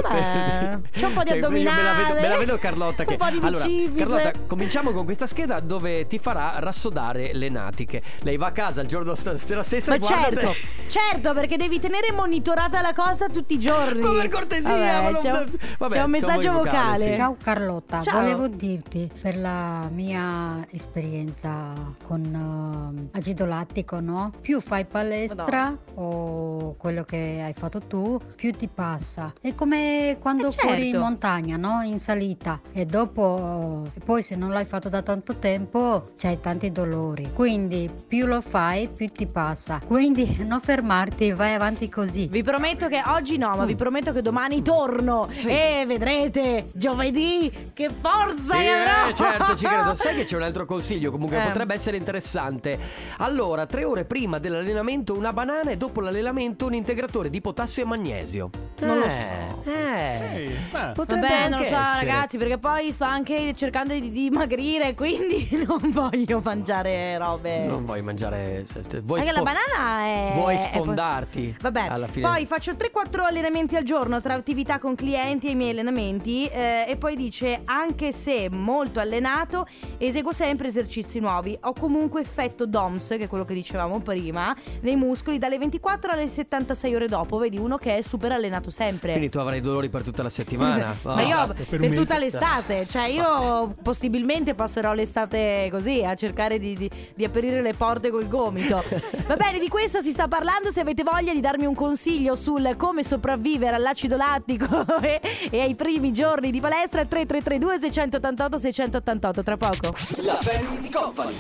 [0.02, 1.82] vabbè, c'è un po' di Cioè, io addominale.
[1.82, 3.98] Me la vedo, me la vedo Carlotta che Un po' di Allora, bicipite.
[4.00, 8.02] Carlotta, cominciamo con questa scheda dove ti farà rassodare le natiche.
[8.22, 11.80] Lei va a casa il giorno st- sera stessa Ma certo, se- Certo, perché devi
[11.80, 14.02] tenere monitorata la cosa tutti i giorni.
[14.02, 15.46] Ma per cortesia, Vabbè, ma non- c'è, un,
[15.78, 17.04] Vabbè, c'è un messaggio vocale, vocale.
[17.04, 17.16] sì.
[17.16, 18.20] Ciao Carlotta, Ciao.
[18.22, 21.74] volevo dirti per la mia esperienza
[22.06, 24.32] con ehm, acido lattico, no?
[24.42, 29.32] Più fai palestra o quello che hai fatto tu, più ti passa.
[29.40, 30.68] È come quando Eh, certo.
[30.68, 31.82] corri in montagna, no?
[31.84, 36.72] In salita e dopo, e poi se non l'hai fatto da tanto tempo, c'hai tanti
[36.72, 37.32] dolori.
[37.34, 39.80] Quindi più lo fai, più ti passa.
[39.86, 42.28] Quindi non fermarti, vai avanti così.
[42.28, 47.90] Vi prometto che oggi no, ma vi prometto che domani torno e vedrete giovedì che
[47.90, 49.08] forza Sì, che avrò.
[49.10, 49.96] eh, certo, ci credo.
[49.98, 51.48] Sai che c'è un altro consiglio comunque Eh.
[51.48, 52.78] potrebbe essere interessante.
[53.18, 57.86] Allora, tre ore prima dell'allenamento una banana e dopo l'allenamento un integratore di potassio e
[57.88, 58.50] magnesio.
[58.82, 59.64] Non lo so.
[59.72, 60.54] Eh.
[60.94, 62.06] Potrebbe Vabbè, non lo anche so, essere.
[62.12, 67.66] ragazzi, perché poi sto anche cercando di dimagrire, quindi non voglio mangiare robe.
[67.66, 68.66] Non vuoi mangiare.
[68.72, 70.32] se- se- Vuoi Anche la banana è.
[70.36, 71.56] Vuoi è- sfondarti.
[71.62, 72.28] Vabbè, Alla fine.
[72.28, 76.86] poi faccio 3-4 allenamenti al giorno tra attività con clienti e i miei allenamenti eh,
[76.88, 79.66] e poi dice anche se molto allenato
[79.98, 84.96] eseguo sempre esercizi nuovi, ho comunque effetto DOMS, che è quello che dicevamo prima, nei
[84.96, 89.12] muscoli dalle 24 alle 76 ore dopo, vedi uno che è super allenato sempre.
[89.12, 90.96] Quindi tu avrai dolori per tutta la settimana.
[91.04, 96.60] Ma io Esatto, per, un tutta l'estate, cioè io possibilmente passerò l'estate così a cercare
[96.60, 98.84] di, di- di aprire le porte col gomito.
[99.28, 100.48] Va bene, di questo si sta parlando.
[100.80, 105.20] Se avete voglia di darmi un consiglio sul come sopravvivere all'acido lattico e,
[105.50, 109.96] e ai primi giorni di palestra, 3332 688 688 tra poco.
[110.24, 111.36] La Family di Company.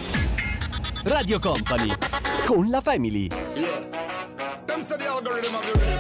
[1.03, 1.95] Radio Company.
[2.45, 3.29] Con la Family.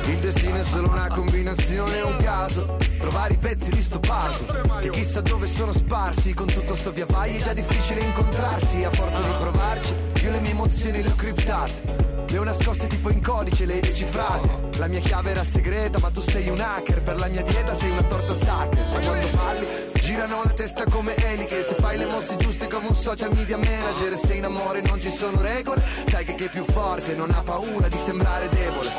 [0.05, 4.89] Il destino è solo una combinazione, un caso Trovare i pezzi di sto puzzle Che
[4.89, 9.21] chissà dove sono sparsi Con tutto sto via vai è già difficile incontrarsi A forza
[9.21, 9.93] di provarci
[10.23, 13.79] Io le mie emozioni le ho criptate le ho nascoste tipo in codice, le hai
[13.81, 14.77] decifrate.
[14.77, 17.01] La mia chiave era segreta, ma tu sei un hacker.
[17.01, 19.67] Per la mia dieta sei una torta sacker Ma quando parli,
[20.01, 24.13] girano la testa come eliche Se fai le mosse giuste come un social media manager
[24.13, 27.31] E se in amore non ci sono regole Sai che chi è più forte non
[27.31, 28.89] ha paura di sembrare debole.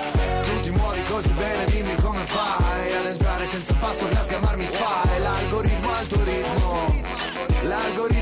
[0.43, 5.21] Tu ti muovi così bene, dimmi come fai Ad entrare senza password, a sgamarmi fai.
[5.21, 7.09] L'algoritmo al tuo ritmo.
[7.63, 8.20] L'algoritmo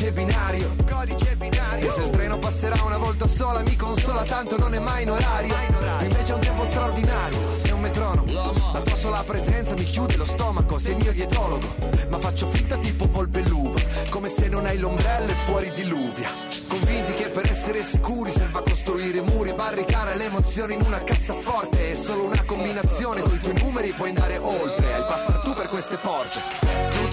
[0.00, 1.86] codice binario Codice binario.
[1.86, 5.10] E se il treno passerà una volta sola mi consola tanto non è mai in
[5.10, 5.54] orario.
[5.98, 8.52] Tu invece hai un tempo straordinario Sei un metronomo.
[8.72, 11.66] La tua sola presenza mi chiude lo stomaco Sei il mio dietologo.
[12.08, 13.78] Ma faccio finta tipo volpe l'uva
[14.08, 16.30] Come se non hai l'ombrello e fuori diluvia.
[16.68, 21.90] Convinti che per essere sicuri serva costruire muri e barricare le emozioni in una cassaforte.
[21.90, 24.94] È solo una combinazione, con i tuoi numeri puoi andare oltre.
[24.94, 26.69] Hai il passepartout per queste porte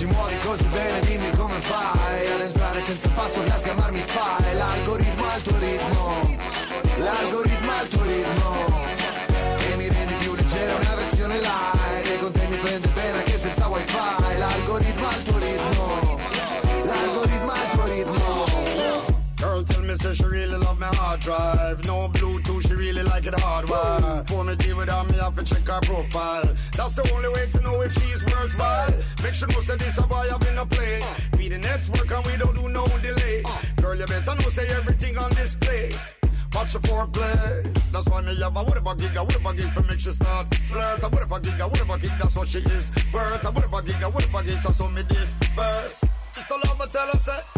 [0.08, 4.56] muovi così bene, dimmi come fai Ad entrare senza password, a sgamarmi fai.
[4.56, 6.38] L'algoritmo al tuo ritmo.
[6.98, 8.86] L'algoritmo al tuo ritmo.
[9.72, 12.10] E mi rendi più leggera una versione light.
[12.12, 13.96] E con te mi prende bene anche senza wifi.
[14.38, 16.20] L'algoritmo al tuo ritmo.
[16.86, 18.66] L'algoritmo al tuo ritmo.
[19.36, 21.86] Girl tell me say she really love my hard drive.
[21.86, 22.10] No
[23.28, 24.32] It hardwired.
[24.32, 26.48] Wanna deal with her, me have to check her profile.
[26.72, 28.94] That's the only way to know if she's worthwhile.
[29.22, 31.02] Make sure know say this a boy I've been a play.
[31.38, 33.44] Be the next work and we don't do no delay.
[33.82, 35.92] Girl, you better know say everything on display.
[36.56, 37.92] Watch the foreplay.
[37.92, 41.04] That's why me have a whatever gig, a whatever gig to make she start flirt.
[41.04, 42.92] A whatever gig, a whatever gig, that's what she is.
[43.12, 46.06] Birth, a whatever gig, a whatever gig, so so me disperse.
[46.32, 47.57] Just a love, tell her say.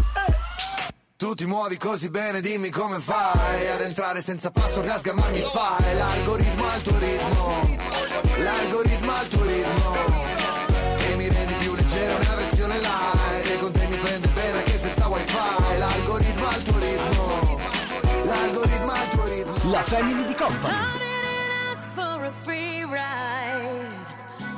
[1.20, 5.94] Tu ti muovi così bene, dimmi come fai Ad entrare senza password, a sgamarmi fai
[5.94, 7.78] L'algoritmo al tuo ritmo
[8.38, 9.96] L'algoritmo al tuo ritmo
[11.10, 14.78] E mi rendi più leggero una versione light E con te mi prende bene anche
[14.78, 17.60] senza wifi L'algoritmo al tuo ritmo
[18.24, 20.74] L'algoritmo al tuo ritmo La Family di Company.
[21.74, 23.92] ask for a free ride.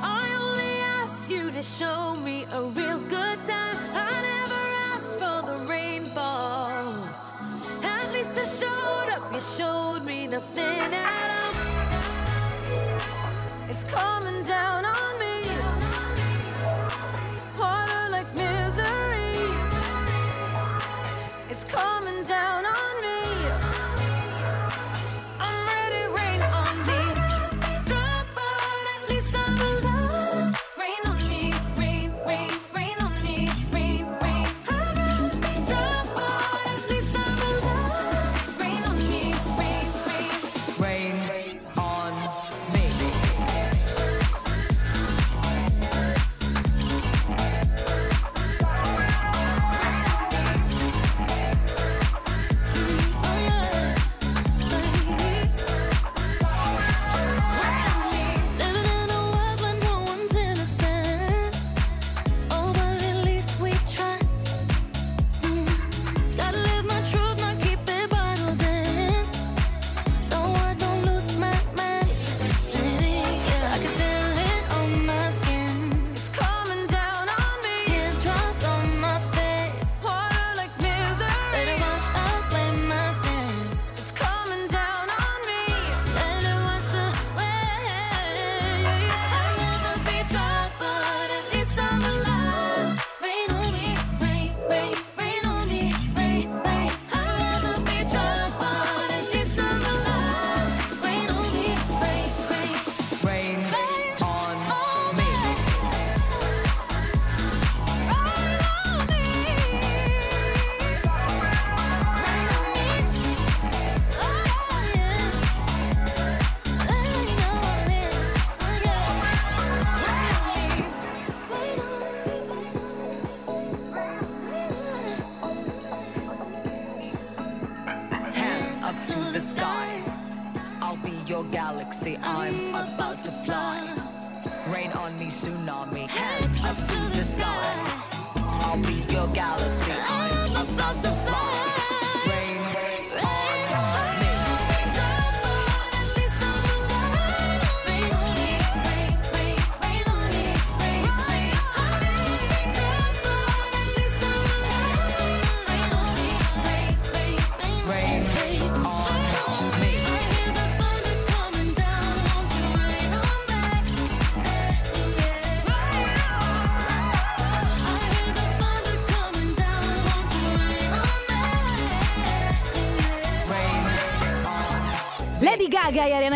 [0.00, 3.61] I only asked you to show me a real good time.
[8.62, 11.54] Showed up, you showed me nothing at all.
[13.68, 14.84] It's coming down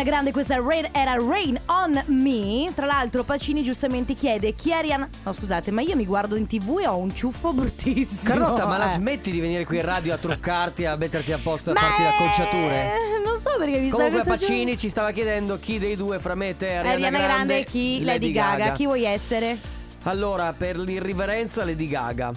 [0.07, 2.71] Grande, questa Rain- era Rain on Me.
[2.73, 5.09] Tra l'altro, Pacini giustamente chiede chi è Ariana.
[5.23, 8.21] No, scusate, ma io mi guardo in tv e ho un ciuffo bruttissimo.
[8.23, 8.93] Carlotta, ma la Eh.
[8.93, 12.01] smetti di venire qui in radio a truccarti, a metterti a posto, a Ma farti
[12.03, 12.93] le acconciature?
[12.93, 16.35] Eh, non so perché mi Comunque sta Pacini ci stava chiedendo chi dei due fra
[16.35, 18.01] me e te, Ariana, Ariana Grande e chi?
[18.05, 18.71] Lady, Gaga.
[18.71, 19.57] Chi vuoi essere?
[20.03, 22.31] Allora, per l'irriverenza Lady Gaga.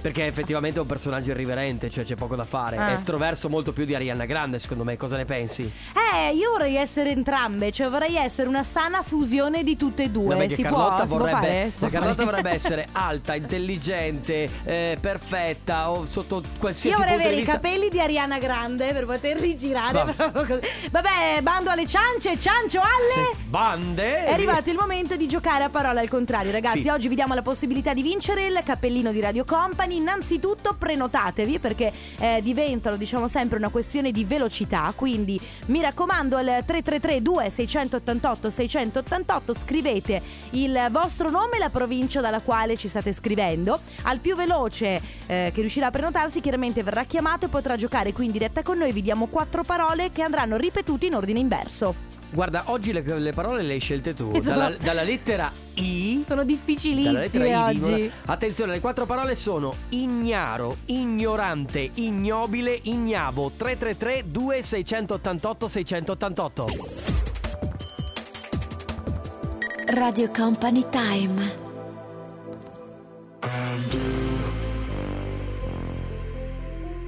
[0.00, 2.78] Perché effettivamente è un personaggio irriverente, cioè c'è poco da fare.
[2.78, 2.88] Ah.
[2.88, 4.96] È estroverso molto più di Ariana Grande, secondo me.
[4.96, 5.70] Cosa ne pensi?
[6.12, 10.36] Eh, io vorrei essere entrambe, cioè vorrei essere una sana fusione di tutte e due.
[10.46, 11.70] Che si, può, Carlotta si può vorrebbe, fare?
[11.70, 12.24] Si può la Carlotta fare?
[12.30, 17.44] vorrebbe essere alta, intelligente, eh, perfetta o sotto qualsiasi Io vorrei punto avere di i
[17.44, 17.60] vista.
[17.60, 19.92] capelli di Ariana Grande per poterli girare.
[19.92, 20.12] Vabbè.
[20.12, 20.88] proprio così.
[20.90, 23.36] Vabbè, bando alle ciance, ciancio alle.
[23.46, 24.24] Bande!
[24.24, 26.82] È arrivato il momento di giocare a parole al contrario, ragazzi.
[26.82, 26.88] Sì.
[26.88, 29.96] Oggi vi diamo la possibilità di vincere il cappellino di Radio Company.
[29.98, 34.92] Innanzitutto prenotatevi perché eh, diventano, diciamo sempre, una questione di velocità.
[34.96, 42.40] Quindi mi raccomando, al 333 2688 688 scrivete il vostro nome e la provincia dalla
[42.40, 43.80] quale ci state scrivendo.
[44.02, 48.26] Al più veloce eh, che riuscirà a prenotarsi, chiaramente verrà chiamato e potrà giocare qui
[48.26, 48.92] in diretta con noi.
[48.92, 52.19] Vi diamo quattro parole che andranno ripetute in ordine inverso.
[52.32, 54.30] Guarda, oggi le, le parole le hai scelte tu.
[54.40, 56.22] Sono- Dalla, dalla lettera I.
[56.24, 57.92] Sono Dalla lettera difficilissime I di oggi.
[58.02, 63.50] una- Attenzione, le quattro parole sono ignaro, ignorante, ignobile, ignavo.
[63.56, 66.66] 333 2688 688.
[69.92, 71.68] Radio Company Time.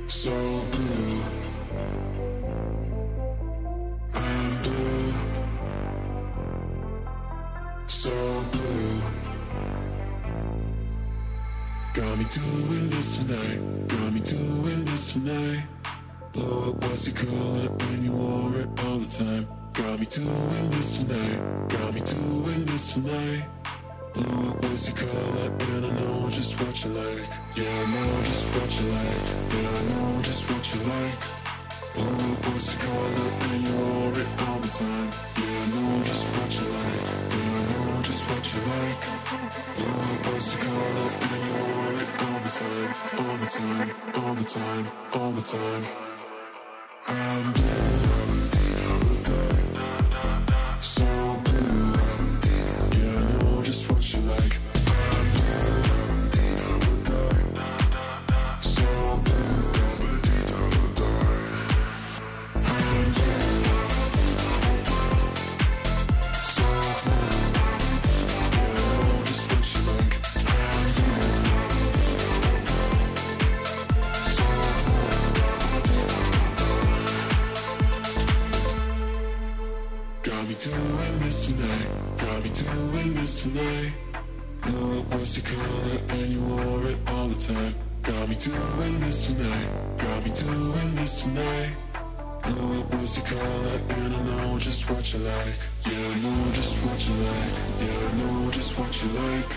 [0.07, 0.31] So
[0.71, 1.21] blue.
[8.03, 8.11] So
[8.51, 9.01] blue.
[11.95, 13.61] Got me doing this tonight.
[13.87, 15.63] Got me doing this tonight.
[16.33, 19.47] Blow up, what's call it when you wore it all the time?
[19.73, 21.69] Got me doing this tonight.
[21.69, 23.47] Got me doing this tonight.
[24.15, 25.63] Blow up, what's call it?
[25.63, 27.31] And I know just what you like.
[27.55, 29.27] Yeah, I know just what you like.
[29.55, 31.19] Yeah, I know just what you like.
[31.95, 35.09] Blow up, what's call it when you wore it all the time?
[35.39, 36.72] Yeah, I know just what you like.
[38.55, 39.03] You like.
[39.77, 42.91] Blow up, what's it call it when you wore it all the time?
[43.21, 45.85] All the time, all the time, all the time.
[47.07, 47.55] I'm
[50.83, 51.12] so
[82.73, 83.93] doing this tonight.
[84.67, 87.75] Know it was your color and you wore it all the time.
[88.03, 89.69] Got me doing this tonight.
[89.99, 91.71] Got me doing this tonight.
[92.47, 95.61] Know it was your color and I know just what you like.
[95.87, 97.55] Yeah, I know just what you like.
[97.83, 99.53] Yeah, I know just what you like.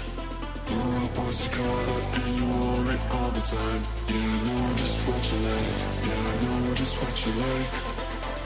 [0.70, 3.82] Know it was your color and you wore it all the time.
[4.11, 5.78] Yeah, I know just what you like.
[6.07, 7.70] Yeah, I know just what you like.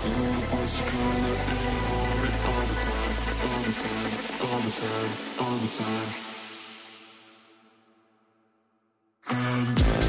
[0.06, 3.19] Know it was your color and you wore it all the time.
[3.42, 4.12] All the time,
[4.42, 6.10] all the time, all the time.
[9.30, 10.09] I'm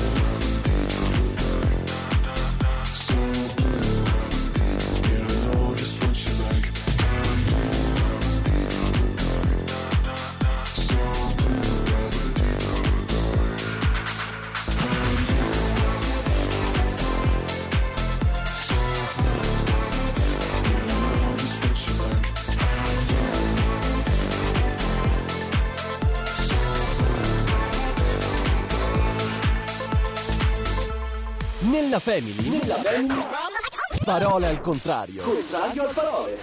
[32.00, 33.24] family, nella family
[34.04, 35.22] Parole al contrario.
[35.22, 36.38] Contrario al parole.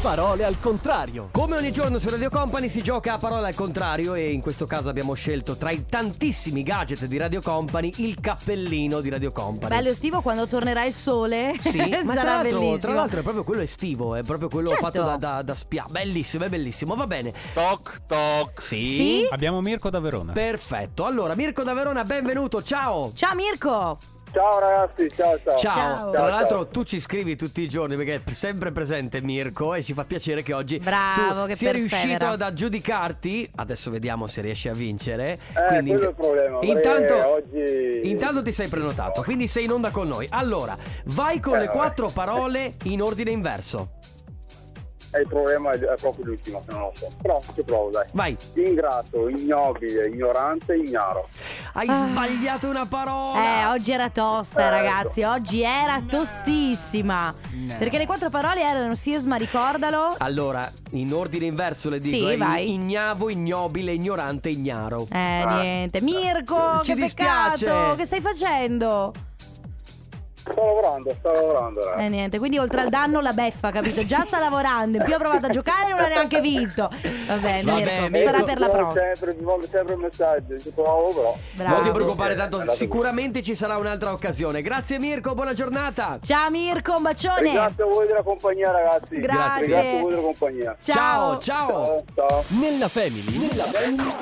[0.00, 1.28] Parole al contrario.
[1.30, 4.64] Come ogni giorno su Radio Company si gioca a parole al contrario e in questo
[4.64, 9.68] caso abbiamo scelto tra i tantissimi gadget di Radio Company il cappellino di Radio Company.
[9.74, 11.54] Bello estivo quando tornerà il sole.
[11.60, 12.78] Sì, ma tra sarà l'altro, bellissimo.
[12.78, 14.84] tra l'altro è proprio quello estivo, è proprio quello Certo.
[14.84, 15.84] fatto da, da, da spia.
[15.90, 17.34] Bellissimo, è bellissimo, va bene.
[17.52, 18.62] Toc toc.
[18.62, 18.84] Sì.
[18.86, 19.26] Sì?
[19.30, 20.32] Abbiamo Mirko da Verona.
[20.32, 21.04] Perfetto.
[21.04, 23.12] Allora, Mirko da Verona, benvenuto, ciao.
[23.14, 23.98] Ciao Mirko.
[24.32, 25.56] Ciao ragazzi, ciao ciao.
[25.58, 26.10] Ciao.
[26.12, 29.92] Tra l'altro tu ci scrivi tutti i giorni perché è sempre presente Mirko e ci
[29.92, 32.02] fa piacere che oggi Bravo, tu che sia persevera.
[32.02, 33.50] riuscito ad aggiudicarti.
[33.56, 35.32] Adesso vediamo se riesci a vincere.
[35.52, 39.90] Eh, quello è il problema, Intanto, oggi- intanto ti sei prenotato, quindi sei in onda
[39.90, 40.26] con noi.
[40.30, 40.76] Allora,
[41.06, 41.76] vai con Eh, le vabbè.
[41.76, 43.98] quattro parole in ordine inverso.
[45.12, 47.08] Il problema è è proprio l'ultimo, che non lo so.
[47.20, 48.06] Però ci provo, dai.
[48.12, 48.36] Vai.
[48.54, 51.26] Ingrato, ignobile, ignorante, ignaro.
[51.72, 52.06] Hai Ah.
[52.06, 53.38] sbagliato una parola.
[53.60, 54.70] Eh, oggi era tosta, Ecco.
[54.70, 55.22] ragazzi.
[55.24, 57.34] Oggi era tostissima.
[57.78, 60.14] Perché le quattro parole erano Sisma, ricordalo.
[60.18, 62.16] Allora, in ordine inverso le dico.
[62.16, 62.72] Sì, eh, vai.
[62.72, 65.08] Ignavo, ignobile, ignorante, ignaro.
[65.10, 66.00] Eh, niente.
[66.00, 67.64] Mirko, Ci che dispiace.
[67.64, 67.96] peccato.
[67.96, 69.12] Che stai facendo?
[70.40, 72.04] Sto lavorando, sto lavorando, ragazzi.
[72.04, 72.38] Eh, niente.
[72.38, 74.04] Quindi, oltre al danno, la beffa, capito?
[74.04, 74.96] Già sta lavorando.
[74.98, 76.90] In più ha provato a giocare e non ha neanche vinto.
[77.26, 78.30] Va bene, Vabbè, Mirko.
[78.30, 79.00] Sarà per la prossima.
[79.00, 81.36] Sempre, mi mando sempre un messaggio, ci provo però.
[81.52, 81.74] Bravo.
[81.74, 84.62] Non ti preoccupare, tanto sicuramente ci sarà un'altra occasione.
[84.62, 86.18] Grazie Mirko, buona giornata.
[86.22, 86.96] Ciao, Mirko.
[86.96, 87.42] Un bacione.
[87.42, 89.20] Ringrazio voi della compagnia, ragazzi.
[89.20, 89.66] Grazie.
[89.66, 90.76] Ringrazio voi della compagnia.
[90.80, 91.38] Ciao.
[91.38, 91.68] ciao.
[91.68, 92.44] Ciao, ciao.
[92.48, 93.38] Nella family.
[93.38, 94.14] Nella family.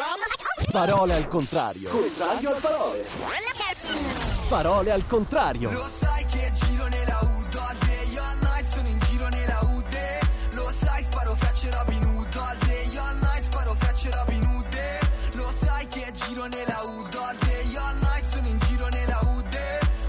[0.70, 1.88] Parole al contrario.
[1.88, 4.27] Contrario al parole.
[4.48, 5.70] Parole al contrario.
[5.70, 7.76] Lo sai che giro nella UD All
[8.16, 12.56] all night sono in giro nella UD Lo sai sparo frecce Robin Hood All
[12.96, 17.36] all night sparo frecce Robin Hood Lo sai che giro nella UD All
[17.76, 19.58] all night sono in giro nella UD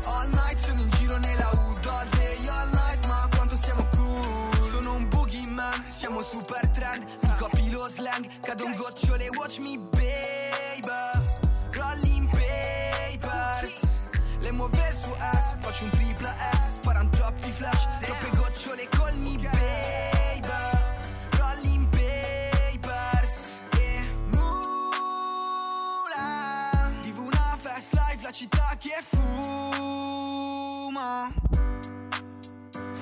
[0.06, 2.08] All night sono in giro nella UD All
[2.48, 4.64] all night ma quanto siamo cool.
[4.64, 7.06] Sono un boogeyman, siamo super trend.
[7.24, 9.99] Mi copi lo slang, cado un gocciole Watch me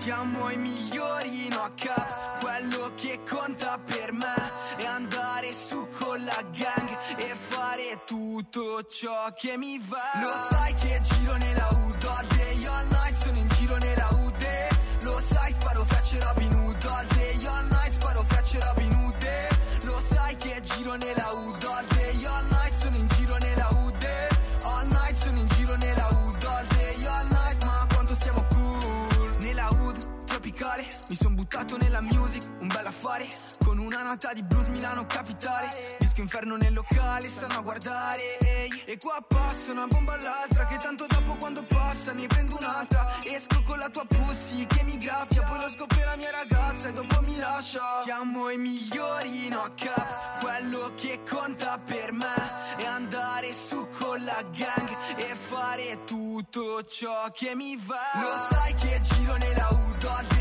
[0.08, 4.36] siamo i migliori in OK Quello che conta per me
[4.78, 10.22] È andare su con la gang E fare tutto ciò che mi va.
[10.22, 11.77] Lo sai che giro nella
[34.98, 35.70] Milano capitale
[36.00, 38.84] Disco inferno nel locale, stanno a guardare ehi.
[38.86, 43.06] E qua passa una bomba all'altra Che tanto dopo quando passa ne prendo un'altra.
[43.24, 46.94] Esco con la tua pussy che mi graffia Poi lo scopre la mia ragazza e
[46.94, 47.82] dopo mi lascia.
[48.04, 52.36] Siamo i migliori in OK Quello che conta per me
[52.78, 58.20] È andare su con la gang E fare tutto ciò che mi va.
[58.20, 60.37] Lo sai che giro nella UD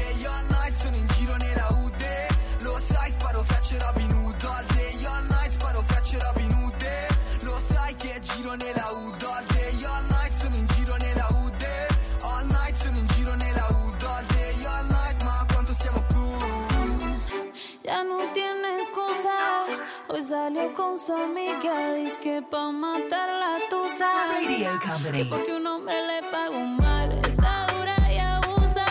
[17.97, 19.65] Ya no tiene excusa.
[20.09, 21.95] Hoy salió con su amiga.
[21.95, 24.13] Dice que pa' matar la tusa.
[24.29, 25.19] Radio Company.
[25.21, 27.11] Que porque un hombre le pagó mal.
[27.27, 28.85] Está dura y abusa.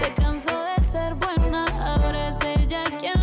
[0.00, 1.64] Se cansó de ser buena.
[1.80, 3.17] Ahora es ella quien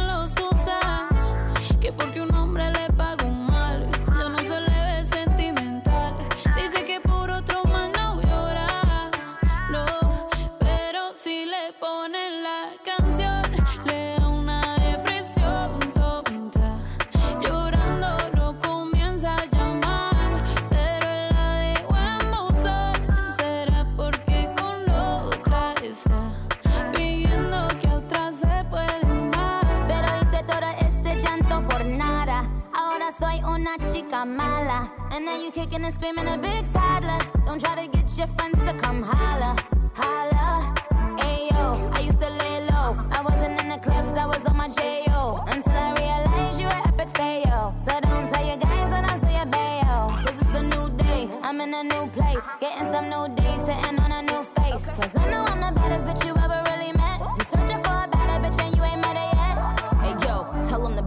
[34.15, 34.91] chica mala.
[35.11, 37.19] And now you kicking and screaming a big toddler.
[37.45, 39.55] Don't try to get your friends to come holla.
[39.93, 40.73] Holla.
[41.17, 42.97] Ayo, I used to lay low.
[43.11, 45.43] I wasn't in the clubs, I was on my J.O.
[45.47, 47.75] Until I realized you were epic fail.
[47.85, 49.97] So don't tell your guys that I'm still your bayo.
[50.23, 51.29] Cause it's a new day.
[51.41, 52.43] I'm in a new place.
[52.61, 54.85] Getting some new days, sitting on a new face.
[54.97, 56.34] Cause I know I'm the baddest bitch you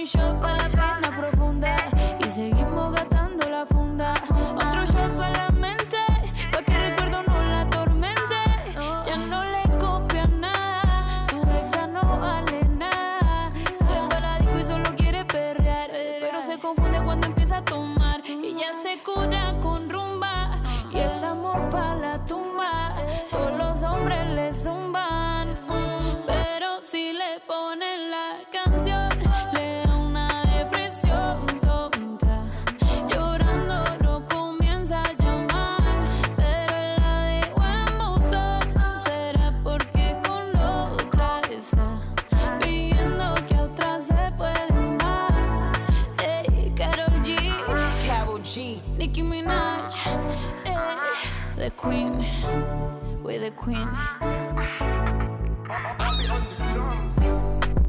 [0.00, 1.76] un shot para la pena profunda
[2.24, 2.69] y seguimos
[49.20, 49.92] Nicki Minaj,
[50.64, 52.24] ey, the Queen,
[53.22, 53.88] we're the Queen.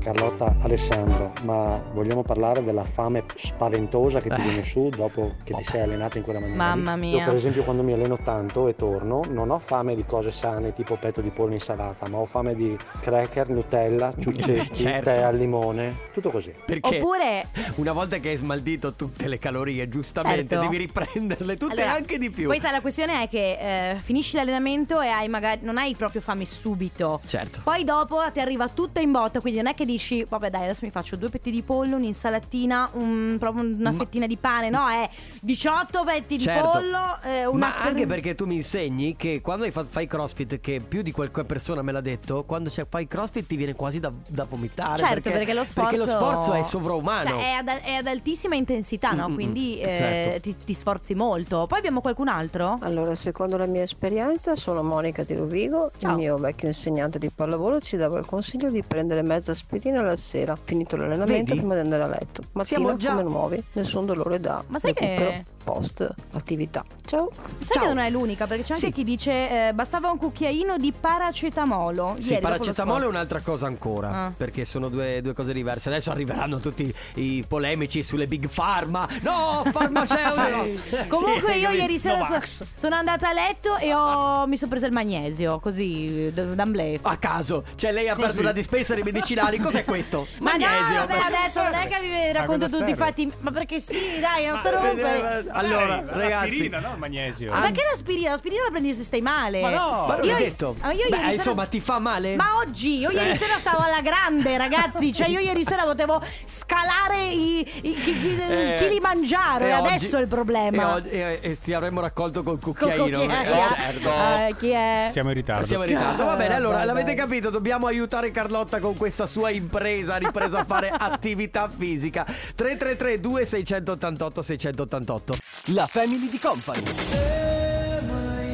[0.02, 5.64] Carlotta Alessandro, ma vogliamo parlare della fame spaventosa che ti viene su dopo che ti
[5.64, 6.58] sei allenata in quella maniera?
[6.58, 7.20] Mamma mia.
[7.20, 10.74] Io per esempio quando mi alleno tanto e torno non ho fame di cose sane
[10.74, 15.04] tipo petto di pollo insalata, ma ho fame di cracker, Nutella, ciuccetti, certo.
[15.12, 16.52] tè al limone, tutto così.
[16.66, 17.46] Perché Oppure-
[17.76, 20.68] una volta che hai smaltito tutte le calorie, giustamente Certo.
[20.68, 22.48] devi riprenderle tutte e Allora, anche di più.
[22.48, 26.22] Poi sai, la questione è che eh, finisci l'allenamento e hai magari non hai proprio
[26.22, 27.22] fame subito.
[27.28, 27.62] Certo.
[27.64, 30.82] Poi dopo ti arriva tutta in botta, quindi non è che dici, vabbè dai, adesso
[30.84, 34.70] mi faccio due petti di pollo, un'insalatina, un- proprio una Ma- fettina di pane.
[34.70, 35.10] No, è
[35.42, 36.70] 18 petti di Certo.
[36.70, 37.68] pollo, eh, una...
[37.68, 41.12] Ma anche perché tu mi insegni che quando hai fa- fai crossfit, che più di
[41.12, 44.98] qualche persona me l'ha detto, quando c'è- fai crossfit ti viene quasi da, da vomitare.
[44.98, 47.30] Certo, perché, lo sforzo, perché lo sforzo è sovraumano.
[47.30, 49.28] Cioè, è, ad, è ad altissima intensità, no?
[49.28, 50.40] Mm, mm, Quindi eh, certo.
[50.42, 51.66] ti, ti sforzi molto.
[51.68, 52.78] Poi abbiamo qualcun altro?
[52.82, 55.92] Allora, secondo la mia esperienza, sono Monica di Rovigo.
[56.00, 60.16] Il mio vecchio insegnante di pallavolo ci dava il consiglio di prendere mezza aspirina la
[60.16, 61.58] sera, finito l'allenamento, Vedi?
[61.58, 62.44] prima di andare a letto.
[62.52, 66.84] Mattina Siamo già- come nuovi, nessun dolore da Ma sai che- recupero post attività.
[67.06, 67.30] Ciao.
[67.66, 68.92] Sai che non è l'unica, perché c'è anche Sì.
[68.92, 72.18] chi dice eh, bastava un cucchiaino di paracetamolo.
[72.20, 73.14] Sì, ieri dopo lo paracetamolo è sport.
[73.16, 74.12] un'altra cosa ancora.
[74.12, 74.32] Ah.
[74.36, 75.90] Perché sono due, due cose diverse.
[75.90, 79.08] Adesso arriveranno tutti i polemici sulle big pharma.
[79.22, 81.06] No, farmaceutico.
[81.08, 82.66] Comunque Sì, io ieri sera so- Novax.
[82.74, 87.00] sono andata a letto e ho, mi sono presa il magnesio, così, d- d'amblè.
[87.02, 89.58] A caso, cioè lei ha aperto una dispensa di medicinali.
[89.60, 90.28] Cos'è questo?
[90.40, 91.00] Ma Magnesio.
[91.00, 94.48] no, vabbè, adesso non è che vi racconto tutti i fatti, ma perché sì, dai,
[94.48, 95.46] non sto rompere.
[95.54, 96.30] Allora, ragazzi.
[96.50, 96.92] L'aspirina, no?
[96.94, 97.52] Il magnesio.
[97.52, 98.30] Ma perché l'aspirina?
[98.32, 99.62] L'aspirina la prendi se stai male.
[99.62, 100.76] Ma no, ma io, detto.
[100.80, 102.36] ma io Beh, ieri sera- insomma, ti fa male?
[102.36, 103.36] Ma oggi, io ieri Eh.
[103.36, 105.14] sera stavo alla grande, ragazzi.
[105.14, 109.66] Cioè, io ieri sera potevo scalare i, i, chi- chi- Eh, Kilimangiaro.
[109.66, 110.82] E, oggi- adesso è il problema.
[110.82, 113.20] E, oggi- e- e ti avremmo raccolto col Col cucchiaino.
[113.20, 113.34] cucchiaino.
[113.64, 114.10] Eh, certo.
[114.10, 115.08] Eh, chi è?
[115.12, 115.66] Siamo in ritardo.
[115.68, 116.26] Siamo in ritardo.
[116.26, 120.66] Va bene, allora Dai, l'avete capito, dobbiamo aiutare Carlotta con questa sua impresa, ripresa a
[120.66, 122.26] fare attività fisica.
[122.56, 125.34] 333 2688 688.
[125.74, 126.84] La Family di Company.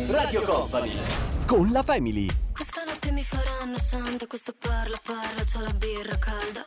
[0.09, 0.97] Radio Company.
[1.45, 2.33] Con la Family.
[2.53, 6.65] Questa notte mi faranno santa, questo parla parla, c'ho la birra calda.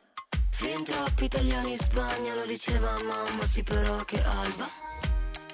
[0.51, 4.69] Fin troppi italiani in Spagna, lo diceva mamma, sì però che alba.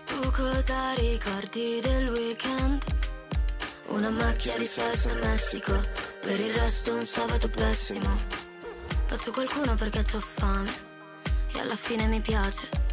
[0.04, 2.82] Tu cosa ricordi del weekend?
[3.88, 5.80] Una macchia di salsa in Messico,
[6.20, 8.08] per il resto un sabato pessimo.
[9.06, 10.74] Faccio qualcuno perché c'ho fame,
[11.52, 12.85] e alla fine mi piace.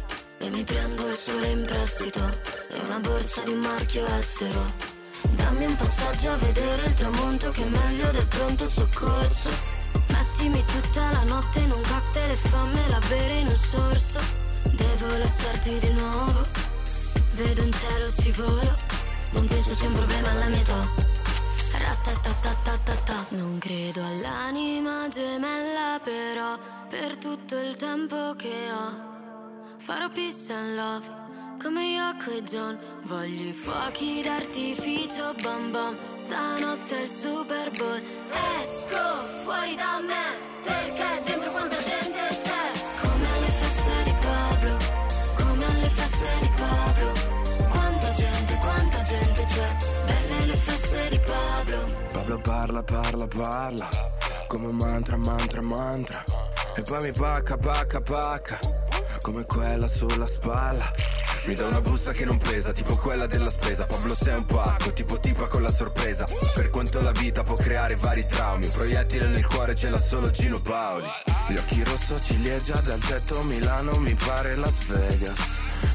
[0.44, 2.20] E mi prendo il sole in prestito,
[2.68, 4.74] e una borsa di un marchio estero.
[5.22, 9.48] Dammi un passaggio a vedere il tramonto che è meglio del pronto soccorso.
[10.08, 14.20] Mettimi tutta la notte in un cocktail e fammela bere in un sorso.
[14.64, 16.46] Devo lasciarti di nuovo.
[17.36, 18.76] Vedo un cielo ci volo.
[19.30, 21.12] Non penso sia un problema alla mia età.
[23.30, 26.58] Non credo all'anima gemella, però
[26.90, 29.13] per tutto il tempo che ho.
[29.84, 31.04] Farò peace and love
[31.62, 32.78] come Yoko e John.
[33.02, 38.02] Voglio i fuochi d'artificio, bam bam Stanotte è il Super Bowl.
[38.62, 40.24] Esco fuori da me
[40.62, 42.64] perché dentro quanta gente c'è?
[42.98, 44.76] Come alle feste di Pablo,
[45.36, 47.68] come alle feste di Pablo.
[47.68, 49.76] Quanta gente, quanta gente c'è?
[50.06, 51.78] Belle le feste di Pablo.
[52.10, 53.88] Pablo parla, parla, parla
[54.46, 56.24] Come un mantra, mantra, mantra.
[56.74, 58.58] E poi mi pacca, pacca, pacca.
[59.24, 60.92] Come quella sulla spalla.
[61.46, 63.86] Mi dà una busta che non pesa, tipo quella della spesa.
[63.86, 66.26] Pablo sei un pacco, tipo tipa con la sorpresa.
[66.54, 68.66] Per quanto la vita può creare vari traumi.
[68.66, 71.08] Proiettile nel cuore ce l'ha solo Gino Paoli.
[71.48, 75.38] Gli occhi rosso ciliegia dal tetto Milano mi pare Las Vegas.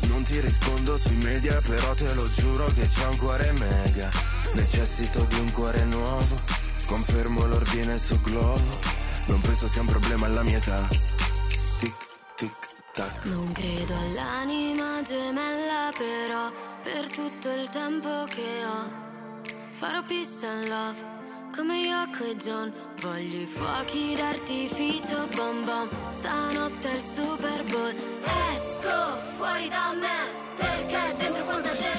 [0.08, 4.10] Non ti rispondo sui media però te lo giuro che c'è un cuore mega.
[4.54, 6.42] Necessito di un cuore nuovo.
[6.88, 8.80] Confermo l'ordine su globo
[9.28, 10.88] Non penso sia un problema alla mia età.
[11.78, 11.96] Tic,
[12.36, 16.52] tic, tac Non credo all'anima gemella però
[16.84, 19.08] per tutto il tempo che ho
[19.72, 21.00] farò peace and love
[21.56, 22.74] come Yoko e John.
[23.02, 27.96] Voglio i fuochi d'artificio bom bom stanotte è il Super Bowl.
[28.54, 28.98] Esco
[29.38, 30.20] fuori da me
[30.58, 31.99] perché dentro quanta gente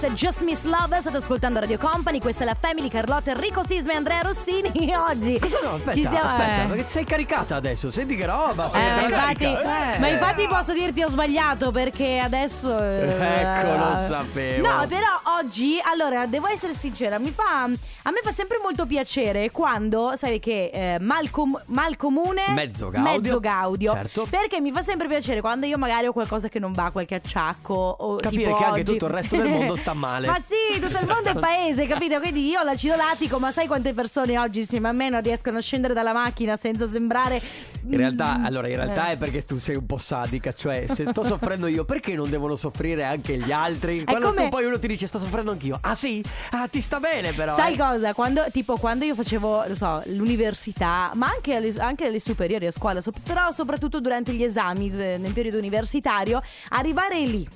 [0.00, 3.92] È Just Miss Love, state ascoltando Radio Company, questa è la Family, Carlotta, Enrico Sisma
[3.92, 6.18] e Andrea Rossini oggi Cosa no, aspetta, ci siamo...
[6.18, 6.66] aspetta, eh.
[6.66, 9.98] perché sei caricata adesso, senti che roba, sei Eh, ma, carica, infatti, eh.
[9.98, 14.68] ma infatti posso dirti ho sbagliato perché adesso eh, Ecco, lo sapevo.
[14.68, 17.68] No però oggi Allora devo essere sincera mi fa,
[18.28, 23.10] fa sempre molto piacere Quando sai che eh, mal, com- mal comune Mezzo gaudio.
[23.20, 24.26] Mezzo gaudio Certo.
[24.28, 27.74] Perché mi fa sempre piacere Quando io magari ho qualcosa che non va Qualche acciacco
[27.74, 30.26] o Capire tipo che anche oggi- tutto il resto del mondo sta male.
[30.28, 33.92] Ma sì tutto il mondo è paese capito Quindi io l'acido lattico Ma sai quante
[33.94, 37.40] persone oggi insieme a me Non riescono a scendere dalla macchina Senza sembrare
[37.90, 39.12] In realtà, allora, in realtà Eh.
[39.12, 42.54] è perché tu sei un po' sadica, cioè se sto soffrendo io, perché non devono
[42.56, 44.04] soffrire anche gli altri?
[44.04, 46.22] Quando come- tu poi uno ti dice sto soffrendo anch'io, ah sì?
[46.50, 47.54] Ah, ti sta bene però.
[47.54, 47.76] Sai eh.
[47.76, 48.12] cosa?
[48.14, 52.72] Quando, tipo, quando io facevo, lo so, l'università, ma anche alle, anche alle superiori a
[52.72, 56.40] scuola, so- però soprattutto durante gli esami eh, nel periodo universitario,
[56.70, 57.46] arrivare lì.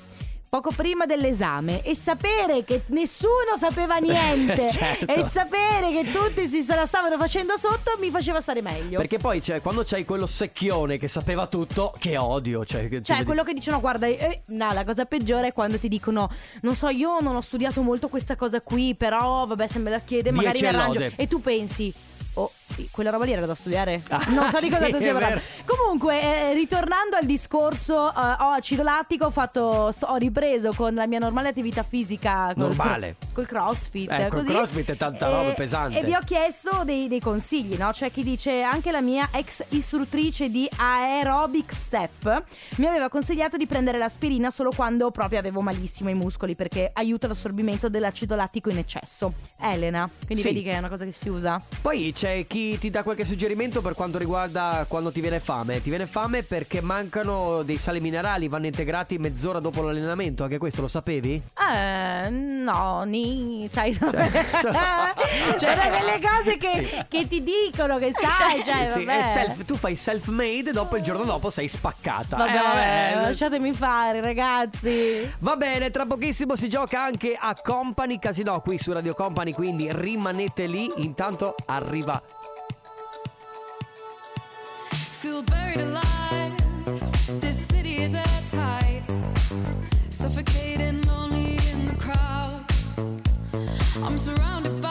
[0.53, 5.07] Poco prima dell'esame e sapere che nessuno sapeva niente Certo.
[5.11, 8.99] e sapere che tutti si la stavano facendo sotto mi faceva stare meglio.
[8.99, 12.67] Perché poi cioè, quando c'hai quello secchione che sapeva tutto, che odio.
[12.67, 15.89] Cioè, che- Cioè, quello che dicono, guarda, eh, no, la cosa peggiore è quando ti
[15.89, 16.29] dicono,
[16.61, 20.01] non so, io non ho studiato molto questa cosa qui, però vabbè, se me la
[20.01, 21.13] chiede, magari mi arrangio.
[21.17, 21.91] E tu pensi,
[22.35, 24.03] oh, sì, quella roba lì era da studiare?
[24.09, 25.41] Ah, non so di cosa sì, stia parlando.
[25.65, 30.95] Comunque, eh, ritornando al discorso, eh, ho acido lattico, ho, fatto, sto- ho ripreso con
[30.95, 32.53] la mia normale attività fisica.
[32.55, 33.17] Col, Normale.
[33.33, 34.11] Col crossfit.
[34.11, 35.99] Eh, col crossfit è tanta roba E- pesante.
[36.01, 37.91] E vi ho chiesto dei, dei consigli, no?
[37.93, 42.43] C'è chi dice anche la mia ex istruttrice di Aerobic Step
[42.77, 47.27] mi aveva consigliato di prendere l'aspirina solo quando proprio avevo malissimo i muscoli perché aiuta
[47.27, 49.33] l'assorbimento dell'acido lattico in eccesso.
[49.61, 50.49] Elena, quindi Sì.
[50.49, 51.61] vedi che è una cosa che si usa.
[51.81, 55.83] Poi c'è chi ti dà qualche suggerimento per quanto riguarda quando ti viene fame.
[55.83, 60.43] Ti viene fame perché mancano dei sali minerali, vanno integrati mezz'ora dopo l'allenamento.
[60.45, 61.43] Anche questo lo sapevi?
[61.73, 64.47] Eh, no, ni, sai, sono Cioè,
[65.59, 69.23] sono quelle cose che, che ti dicono, che sai, cioè, Sì, vabbè.
[69.25, 72.37] self- tu fai self-made, dopo il giorno dopo sei spaccata.
[72.37, 75.31] Vabbè, Eh, vabbè, eh, lasciatemi fare, ragazzi.
[75.41, 79.89] Va bene, tra pochissimo si gioca anche a Company Casino qui su Radio Company, quindi
[79.91, 80.91] rimanete lì.
[80.97, 82.21] Intanto arriva
[87.41, 89.03] This city is at tight.
[90.11, 92.65] Suffocating, lonely in the crowd.
[94.03, 94.82] I'm surrounded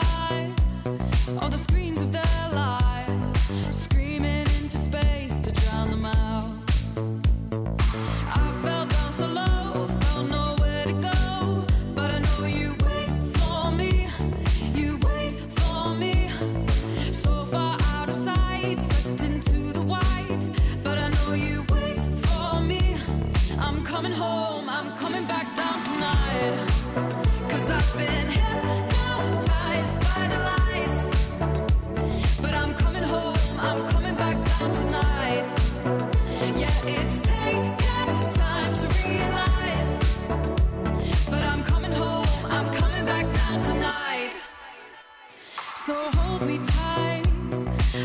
[46.10, 47.26] hold me tight.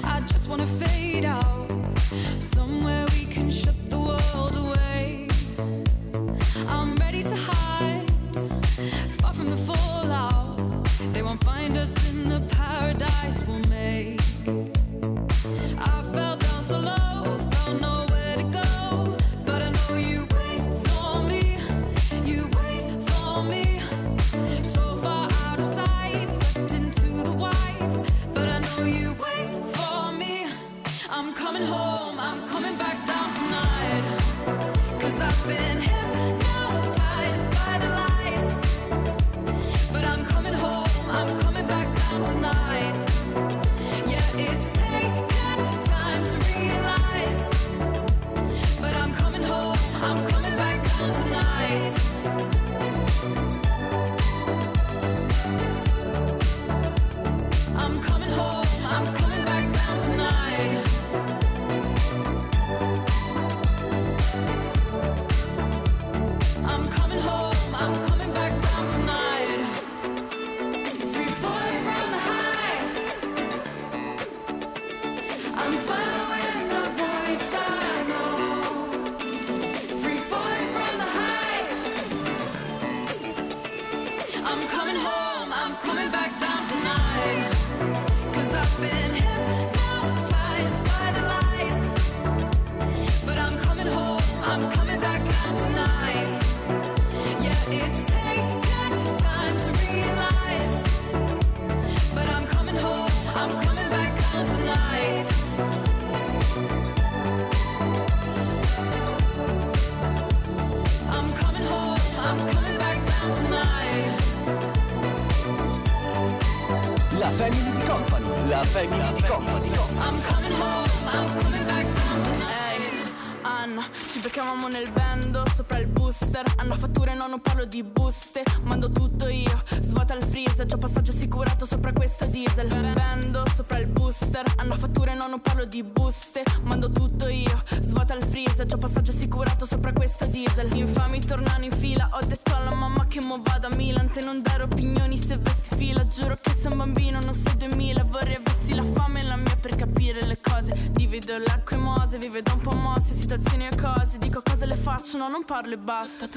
[0.04, 1.70] I just wanna fade out.
[2.40, 2.57] Somewhere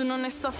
[0.01, 0.51] Tu non ne so,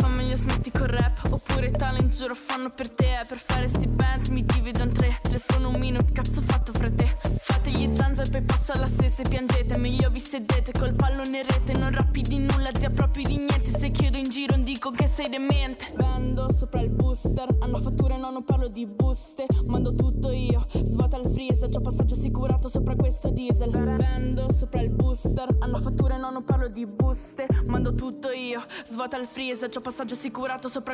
[29.79, 30.90] passaggio assicurato sopra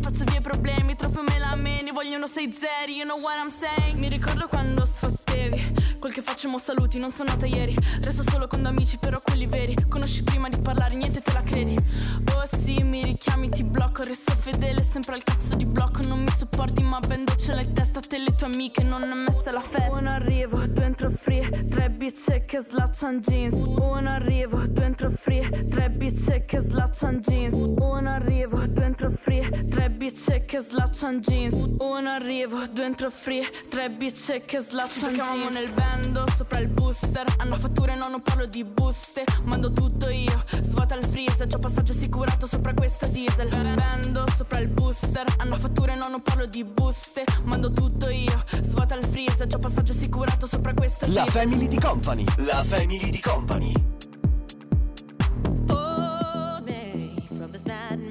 [0.00, 3.50] Spazzo via i problemi, troppo me la meni Vogliono sei zeri, you know what I'm
[3.50, 3.98] saying?
[3.98, 4.84] Mi ricordo quando
[5.28, 7.76] sfottevi Quel che facciamo saluti, non sono nata ieri.
[8.02, 9.74] Resto solo con due amici, però quelli veri.
[9.88, 11.76] Conosci prima di parlare, niente te la credi.
[12.34, 14.02] Oh sì, mi richiami, ti blocco.
[14.02, 16.02] Resto fedele, sempre al cazzo di blocco.
[16.06, 17.98] Non mi sopporti, ma ben ce l'hai testa.
[17.98, 19.90] Te le tue amiche, non è messa la festa.
[19.90, 23.54] Uno arrivo, due entro free Tre bitch che slaccian jeans.
[23.54, 27.54] Uno arrivo, due entro free Tre bitch che slaccian jeans.
[27.54, 31.54] Uno arrivo, due entro free Tre bitch che slaccian jeans.
[31.80, 36.68] Uno arrivo, due entro free Tre bitch che slaccian jeans Ci nel bando, sopra il
[36.68, 37.24] booster.
[37.38, 39.24] Hanno fatture, no non parlo di buste.
[39.44, 41.46] Mando tutto io, svuota il freezer.
[41.46, 43.48] Già passaggio assicurato sopra questa diesel.
[43.48, 45.24] Bando sopra il booster.
[45.38, 47.24] Hanno fatture, no non parlo di buste.
[47.44, 49.46] Mando tutto io, svuota il freezer.
[49.46, 51.30] Già passaggio assicurato sopra questa La diesel.
[51.30, 52.24] family di company.
[52.36, 53.72] La family di company.
[55.68, 58.07] Hold me from this madness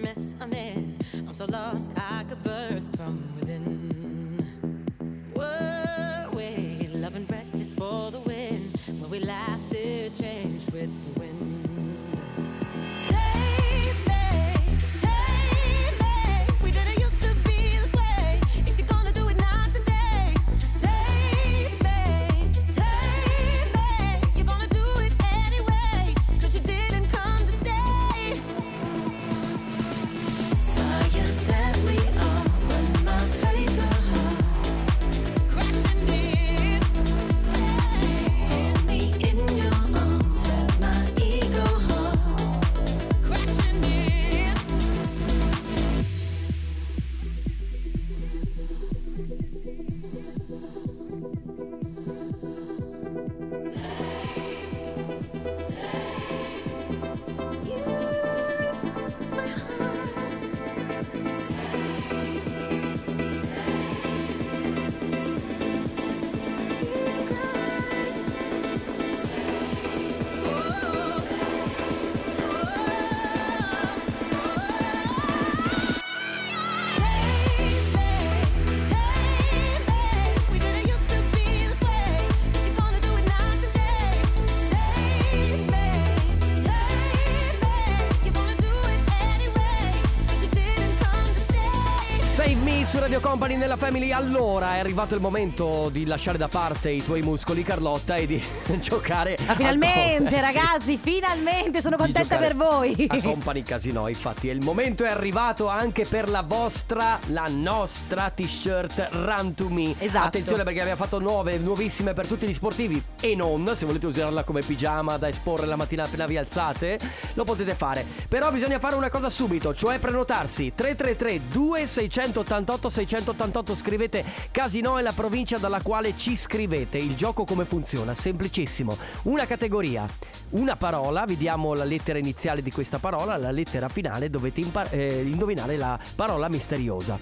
[93.58, 94.12] Company nella Family.
[94.12, 98.44] Allora è arrivato il momento di lasciare da parte i tuoi muscoli, Carlotta, e di
[98.80, 99.36] giocare.
[99.46, 100.54] Ma a finalmente, co- eh, sì.
[100.54, 103.08] ragazzi, finalmente sono contenta per voi.
[103.10, 109.10] A Company Casino, infatti, il momento è arrivato anche per la vostra, la nostra t-shirt
[109.12, 109.96] Run to Me.
[109.98, 110.28] Esatto.
[110.28, 114.44] Attenzione perché abbiamo fatto nuove, nuovissime per tutti gli sportivi e non, se volete usarla
[114.44, 117.00] come pigiama da esporre la mattina appena vi alzate,
[117.34, 118.06] lo potete fare.
[118.28, 123.44] Però bisogna fare una cosa subito, cioè prenotarsi 333 2688 688
[123.76, 126.98] scrivete Casino e la provincia dalla quale ci scrivete.
[126.98, 128.14] Il gioco come funziona?
[128.14, 128.98] Semplicissimo.
[129.24, 130.07] Una categoria,
[130.52, 134.90] una parola, vi diamo la lettera iniziale di questa parola, la lettera finale dovete impa-
[134.90, 137.19] eh, indovinare la parola misteriosa.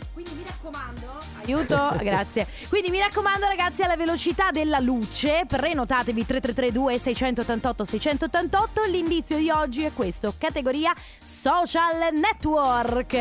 [1.46, 2.48] Aiuto, grazie.
[2.70, 8.82] Quindi mi raccomando ragazzi alla velocità della luce, prenotatevi 3332 688 688.
[8.90, 10.94] L'indizio di oggi è questo, categoria
[11.24, 13.14] social network.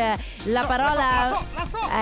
[0.45, 1.43] La parola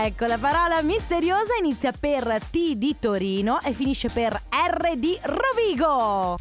[0.04, 6.38] Ecco, la parola misteriosa inizia per T di Torino e finisce per R di Rovigo.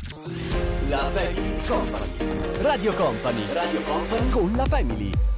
[0.89, 2.63] La family di company.
[2.63, 3.53] Radio Company.
[3.53, 5.32] Radio Company con la family.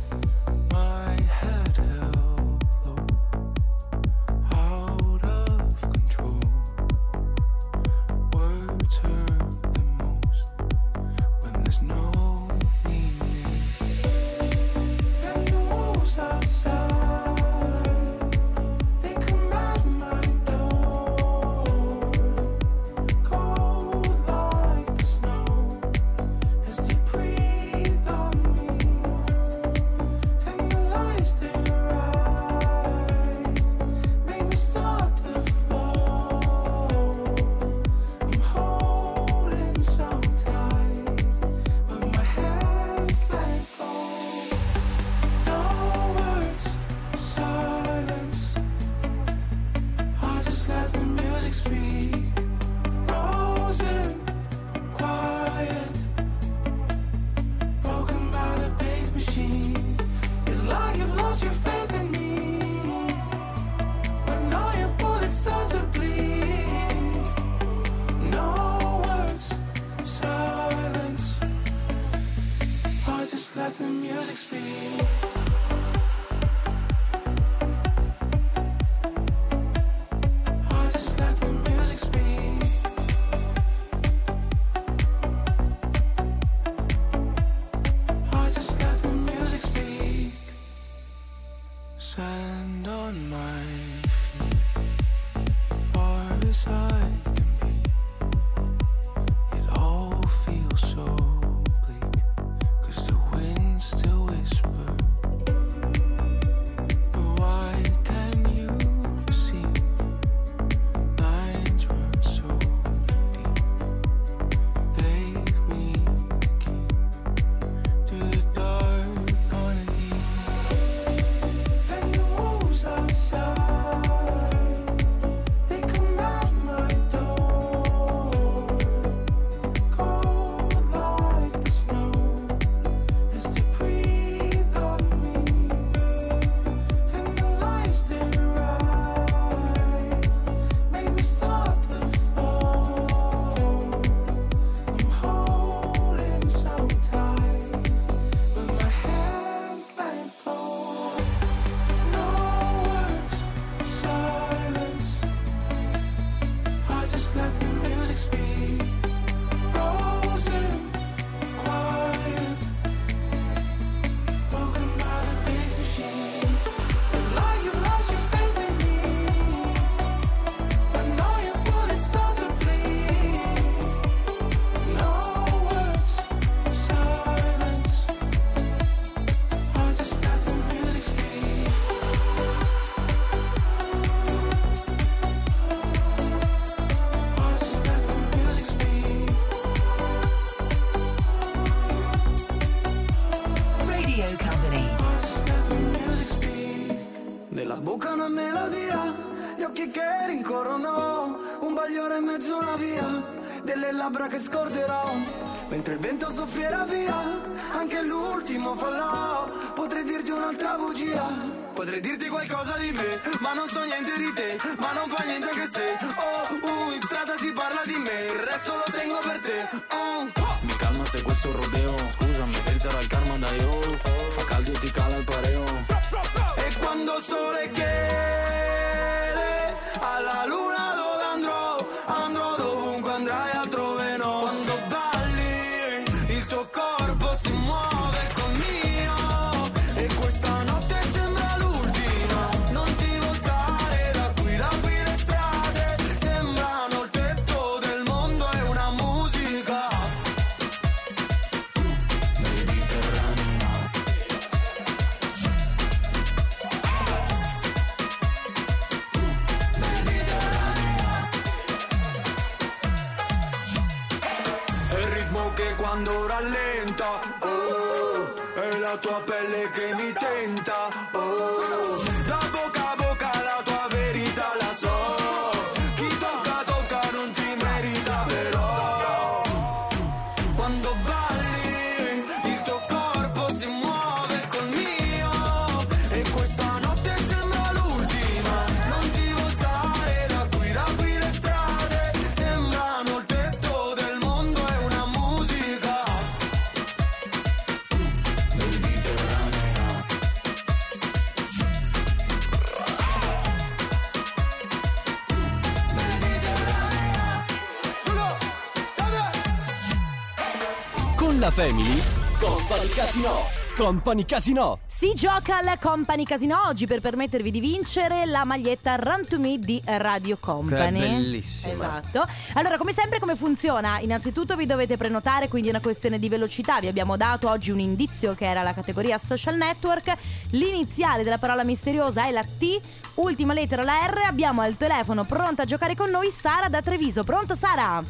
[313.85, 314.78] Company Casino.
[314.86, 319.59] Si gioca al Company Casino oggi per permettervi di vincere la maglietta Run to Me
[319.59, 320.98] di Radio Company.
[320.98, 321.73] Che è bellissima.
[321.74, 322.27] Esatto.
[322.55, 323.98] Allora, come sempre, come funziona?
[323.98, 326.81] Innanzitutto vi dovete prenotare, quindi è una questione di velocità.
[326.81, 330.15] Vi abbiamo dato oggi un indizio che era la categoria social network.
[330.52, 332.81] L'iniziale della parola misteriosa è la T,
[333.16, 334.23] ultima lettera la R.
[334.27, 337.23] Abbiamo al telefono pronta a giocare con noi Sara da Treviso.
[337.23, 338.02] Pronto Sara?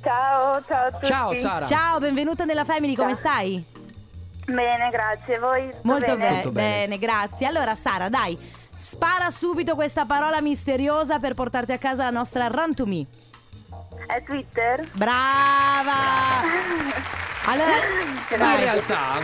[0.00, 1.66] Ciao, ciao a tutti.
[1.66, 3.73] Ciao, benvenuta nella Family, come stai?
[4.46, 5.38] Bene, grazie.
[5.38, 5.70] Voi?
[5.82, 6.42] Molto bene?
[6.42, 6.98] be- bene.
[6.98, 7.46] grazie.
[7.46, 8.38] Allora, Sara, dai,
[8.74, 13.06] spara subito questa parola misteriosa per portarti a casa la nostra Run to Me.
[14.06, 14.86] È Twitter?
[14.92, 15.92] Brava!
[17.46, 17.74] Allora,
[18.30, 19.18] In realtà,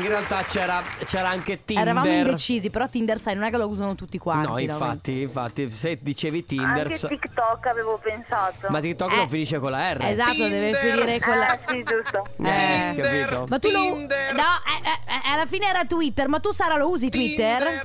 [0.00, 1.86] in realtà c'era, c'era anche Tinder.
[1.86, 4.48] Eravamo indecisi, però Tinder, sai, non è che lo usano tutti quanti.
[4.48, 6.86] No, infatti, infatti, se dicevi Tinder.
[6.86, 8.66] Anche TikTok avevo pensato.
[8.68, 10.02] Ma TikTok non finisce con la R.
[10.02, 11.46] Esatto, deve finire con la...
[11.46, 12.26] Ah, sì, giusto.
[12.42, 13.46] Eh, capito?
[13.48, 13.80] Ma tu lo...
[13.80, 17.84] No, eh, eh, alla fine era Twitter, ma tu Sara lo usi Twitter?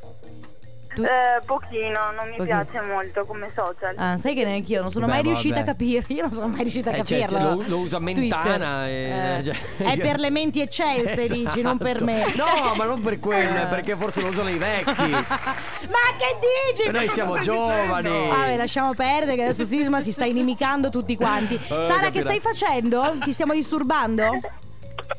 [1.03, 2.43] Eh, pochino, non mi Pochino.
[2.65, 3.93] piace molto come social.
[3.97, 5.69] Ah, sai che neanche io non sono Beh, mai riuscita vabbè.
[5.69, 6.03] a capire.
[6.07, 7.49] Io non sono mai riuscita a Eh, cioè, capirlo.
[7.55, 8.87] lo, lo usa Mentana.
[8.87, 12.19] e- Eh, cioè- È per le menti eccelse, dici, non per me.
[12.35, 13.65] No, Cioè- ma non per quello, Eh.
[13.65, 15.09] perché forse lo usano i vecchi.
[15.95, 16.37] Ma che
[16.73, 16.89] dici?
[16.91, 18.07] Noi siamo giovani.
[18.09, 18.35] dicendo?
[18.35, 21.55] Vabbè, lasciamo perdere che adesso Sisma si sta inimicando tutti quanti.
[21.55, 22.21] Eh, Sara, che capirà.
[22.21, 23.15] stai facendo?
[23.23, 24.39] Ti stiamo disturbando?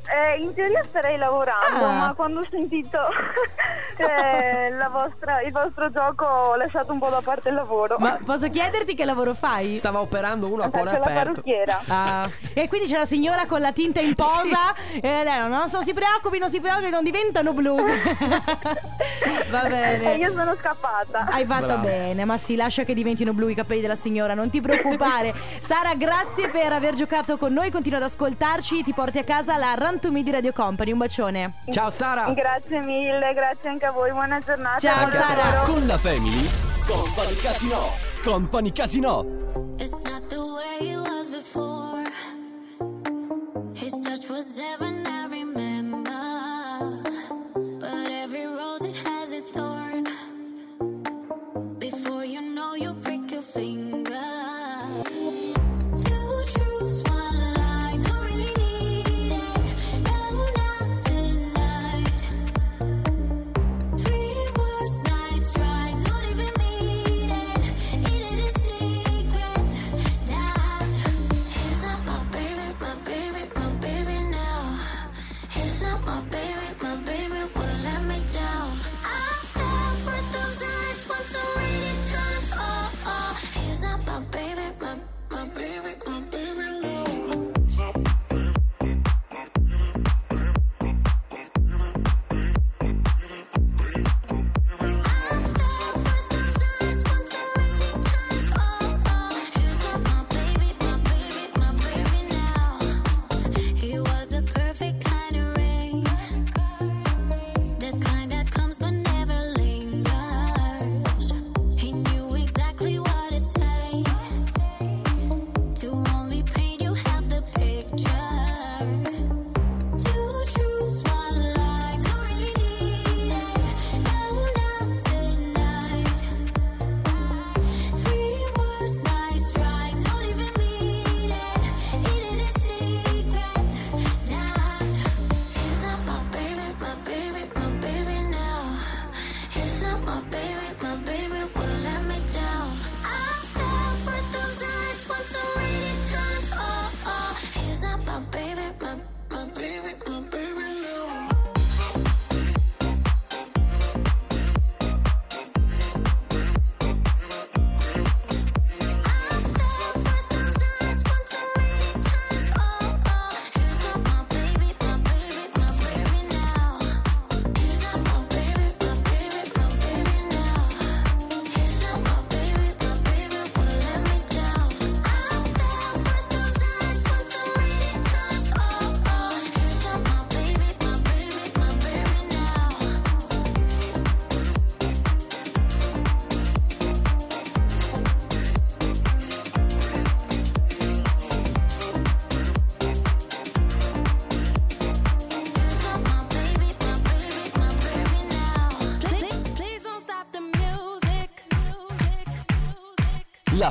[0.08, 1.92] Eh, in teoria starei lavorando, Ah.
[1.98, 2.98] ma quando ho sentito
[3.96, 7.96] eh, la vostra- il vostro gioco ho lasciato un po' da parte il lavoro.
[7.98, 9.76] Ma posso chiederti che lavoro fai?
[9.76, 11.42] Stava operando uno a cuore Faccio la aperto.
[11.42, 11.80] parrucchiera.
[11.88, 15.68] Ah, e quindi c'è la signora con la tinta in posa e lei no, non
[15.68, 17.84] so, si preoccupi, non si preoccupi, non diventano blues.
[19.50, 20.14] Va bene.
[20.14, 21.26] E io sono scappata.
[21.30, 21.82] Hai fatto Brava.
[21.82, 25.34] bene, ma sì, lascia che diventino blu i capelli della signora, non ti preoccupare.
[25.58, 29.65] Sara, grazie per aver giocato con noi, continua ad ascoltarci, ti porti a casa la
[29.74, 30.92] To Me di Radio Company.
[30.92, 31.54] Un bacione.
[31.70, 32.32] Ciao Sara.
[32.32, 34.78] Grazie mille, grazie anche a voi, buona giornata.
[34.78, 35.34] Ciao, buon Sara.
[35.34, 35.72] lavoro.
[35.72, 36.48] Con la Family,
[36.86, 37.78] Company Casino.
[38.22, 39.24] Company Casino.
[39.78, 42.02] It's not the way it was before.
[43.74, 47.02] His touch was heaven, I remember.
[47.80, 50.04] But every rose, it has a thorn.
[51.78, 53.85] Before you know, you prick your finger.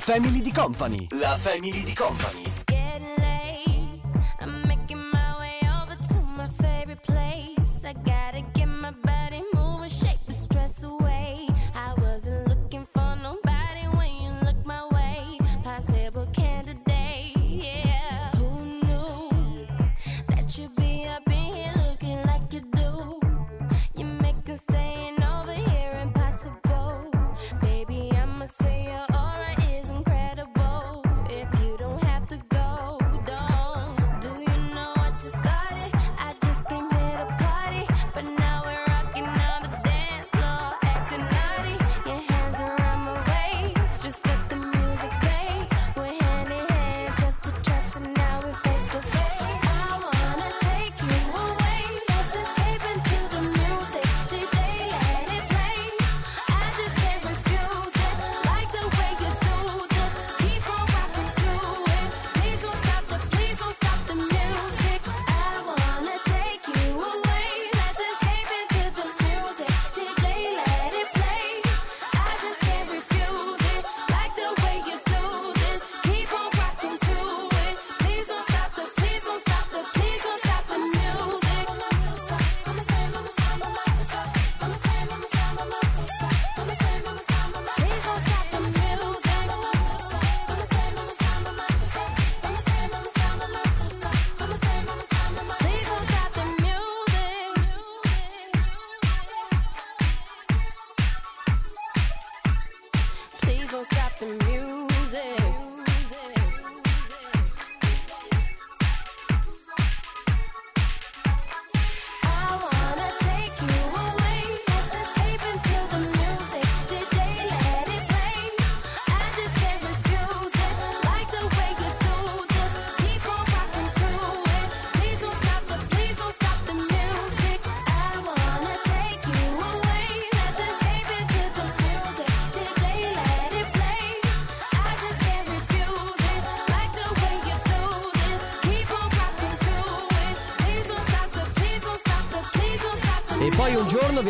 [0.05, 1.07] family di company.
[1.13, 2.44] La family di company.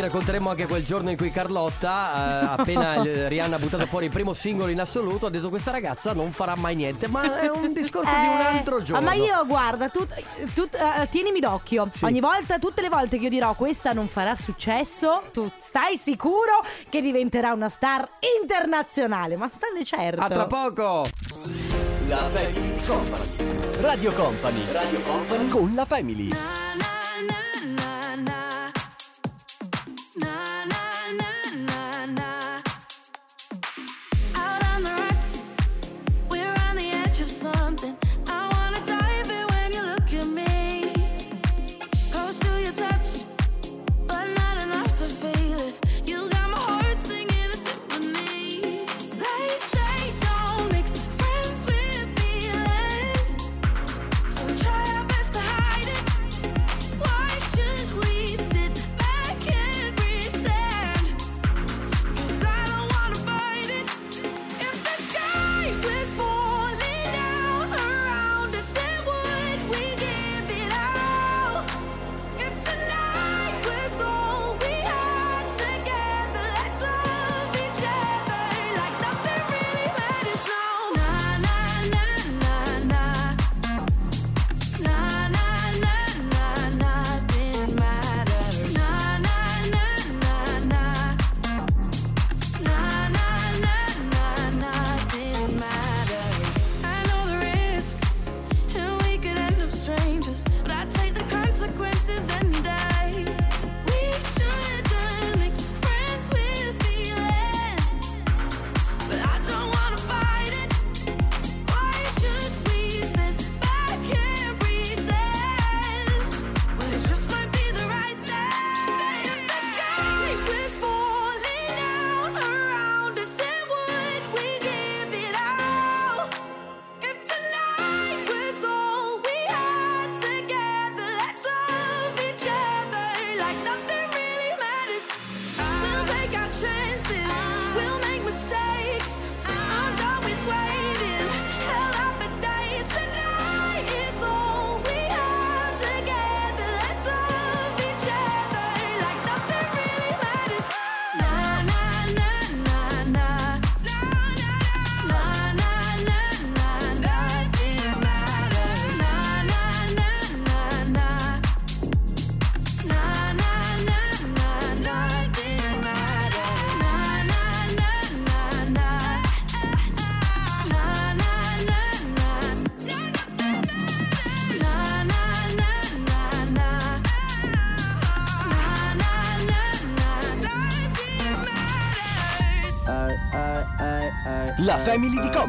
[0.06, 4.32] racconteremo anche quel giorno in cui Carlotta, eh, appena Rihanna ha buttato fuori il primo
[4.32, 8.10] singolo in assoluto, ha detto questa ragazza non farà mai niente, ma è un discorso
[8.10, 9.04] di un eh, altro ah, giorno.
[9.04, 10.06] Ma io guarda, tu,
[10.54, 11.88] tu- eh, tienimi d'occhio.
[11.90, 12.04] Sì.
[12.04, 16.64] Ogni volta, tutte le volte che io dirò questa non farà successo, tu stai sicuro
[16.88, 18.08] che diventerà una star
[18.40, 19.36] internazionale.
[19.36, 20.20] Ma stanne certo.
[20.20, 21.06] A tra poco!
[22.08, 23.80] La Family Company.
[23.80, 24.72] Radio Company.
[24.72, 26.95] Radio Company con la Family.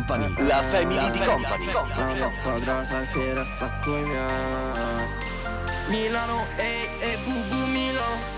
[0.07, 0.47] Company.
[0.47, 1.65] La family di company.
[2.17, 5.05] La squadra sa che resta coi miei.
[5.87, 8.35] Milano, ehi, ehi, bubu Milano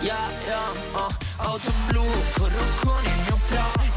[0.00, 0.16] Yeah,
[0.46, 2.04] yeah, uh, auto blu,
[2.38, 3.89] corro con il mio fra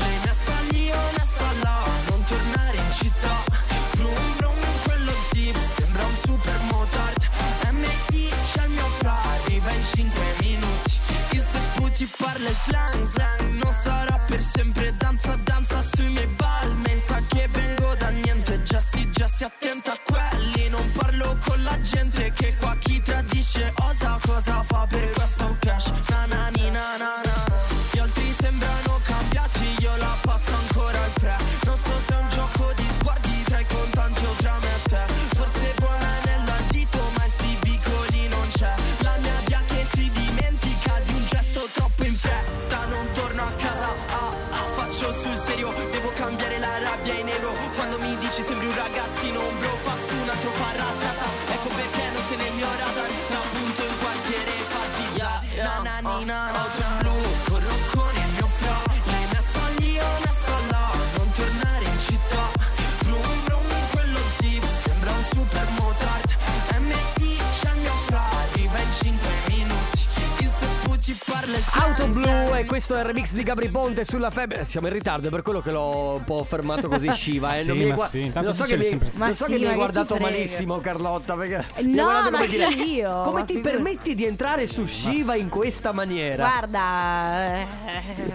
[73.03, 74.63] il remix di Gabri Ponte sulla febbre.
[74.65, 77.51] Siamo in ritardo, è per quello che l'ho un po' fermato così Shiva.
[77.57, 77.61] Eh.
[77.63, 79.51] Sì, non mi ma gua- sì, tanto non so che mi, sempre- Ma so sì,
[79.53, 81.35] che mi hai guardato malissimo, Carlotta.
[81.35, 83.75] Perché Eh, no, ma come dire, io, Come ma ti figurati.
[83.75, 86.47] permetti di entrare su Shiva in questa maniera?
[86.47, 87.67] Guarda, eh,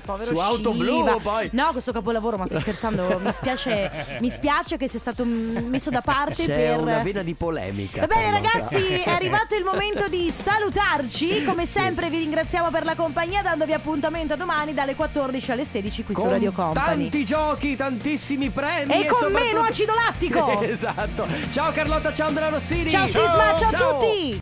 [0.08, 0.84] povero Su Auto Shiva.
[0.84, 1.48] Blu, poi.
[1.52, 3.20] No, questo capolavoro, ma stai scherzando?
[3.22, 7.34] mi spiace, mi spiace che sia stato messo da parte C'è per una vena di
[7.34, 8.00] polemica.
[8.00, 11.44] Va bene ragazzi, è arrivato il momento di salutarci.
[11.44, 16.04] Come sempre vi ringraziamo per la compagnia dandovi appuntamento a domani dalle 14 alle 16
[16.04, 17.02] qui su Con Radio Company.
[17.02, 20.60] tanti giochi, tantissimi premi E con soprattutto- meno acido lattico.
[20.62, 21.26] esatto.
[21.52, 22.88] Ciao Carlotta, ciao Andrea Rossini.
[22.88, 24.36] Ciao Sisma, ciao a tutti.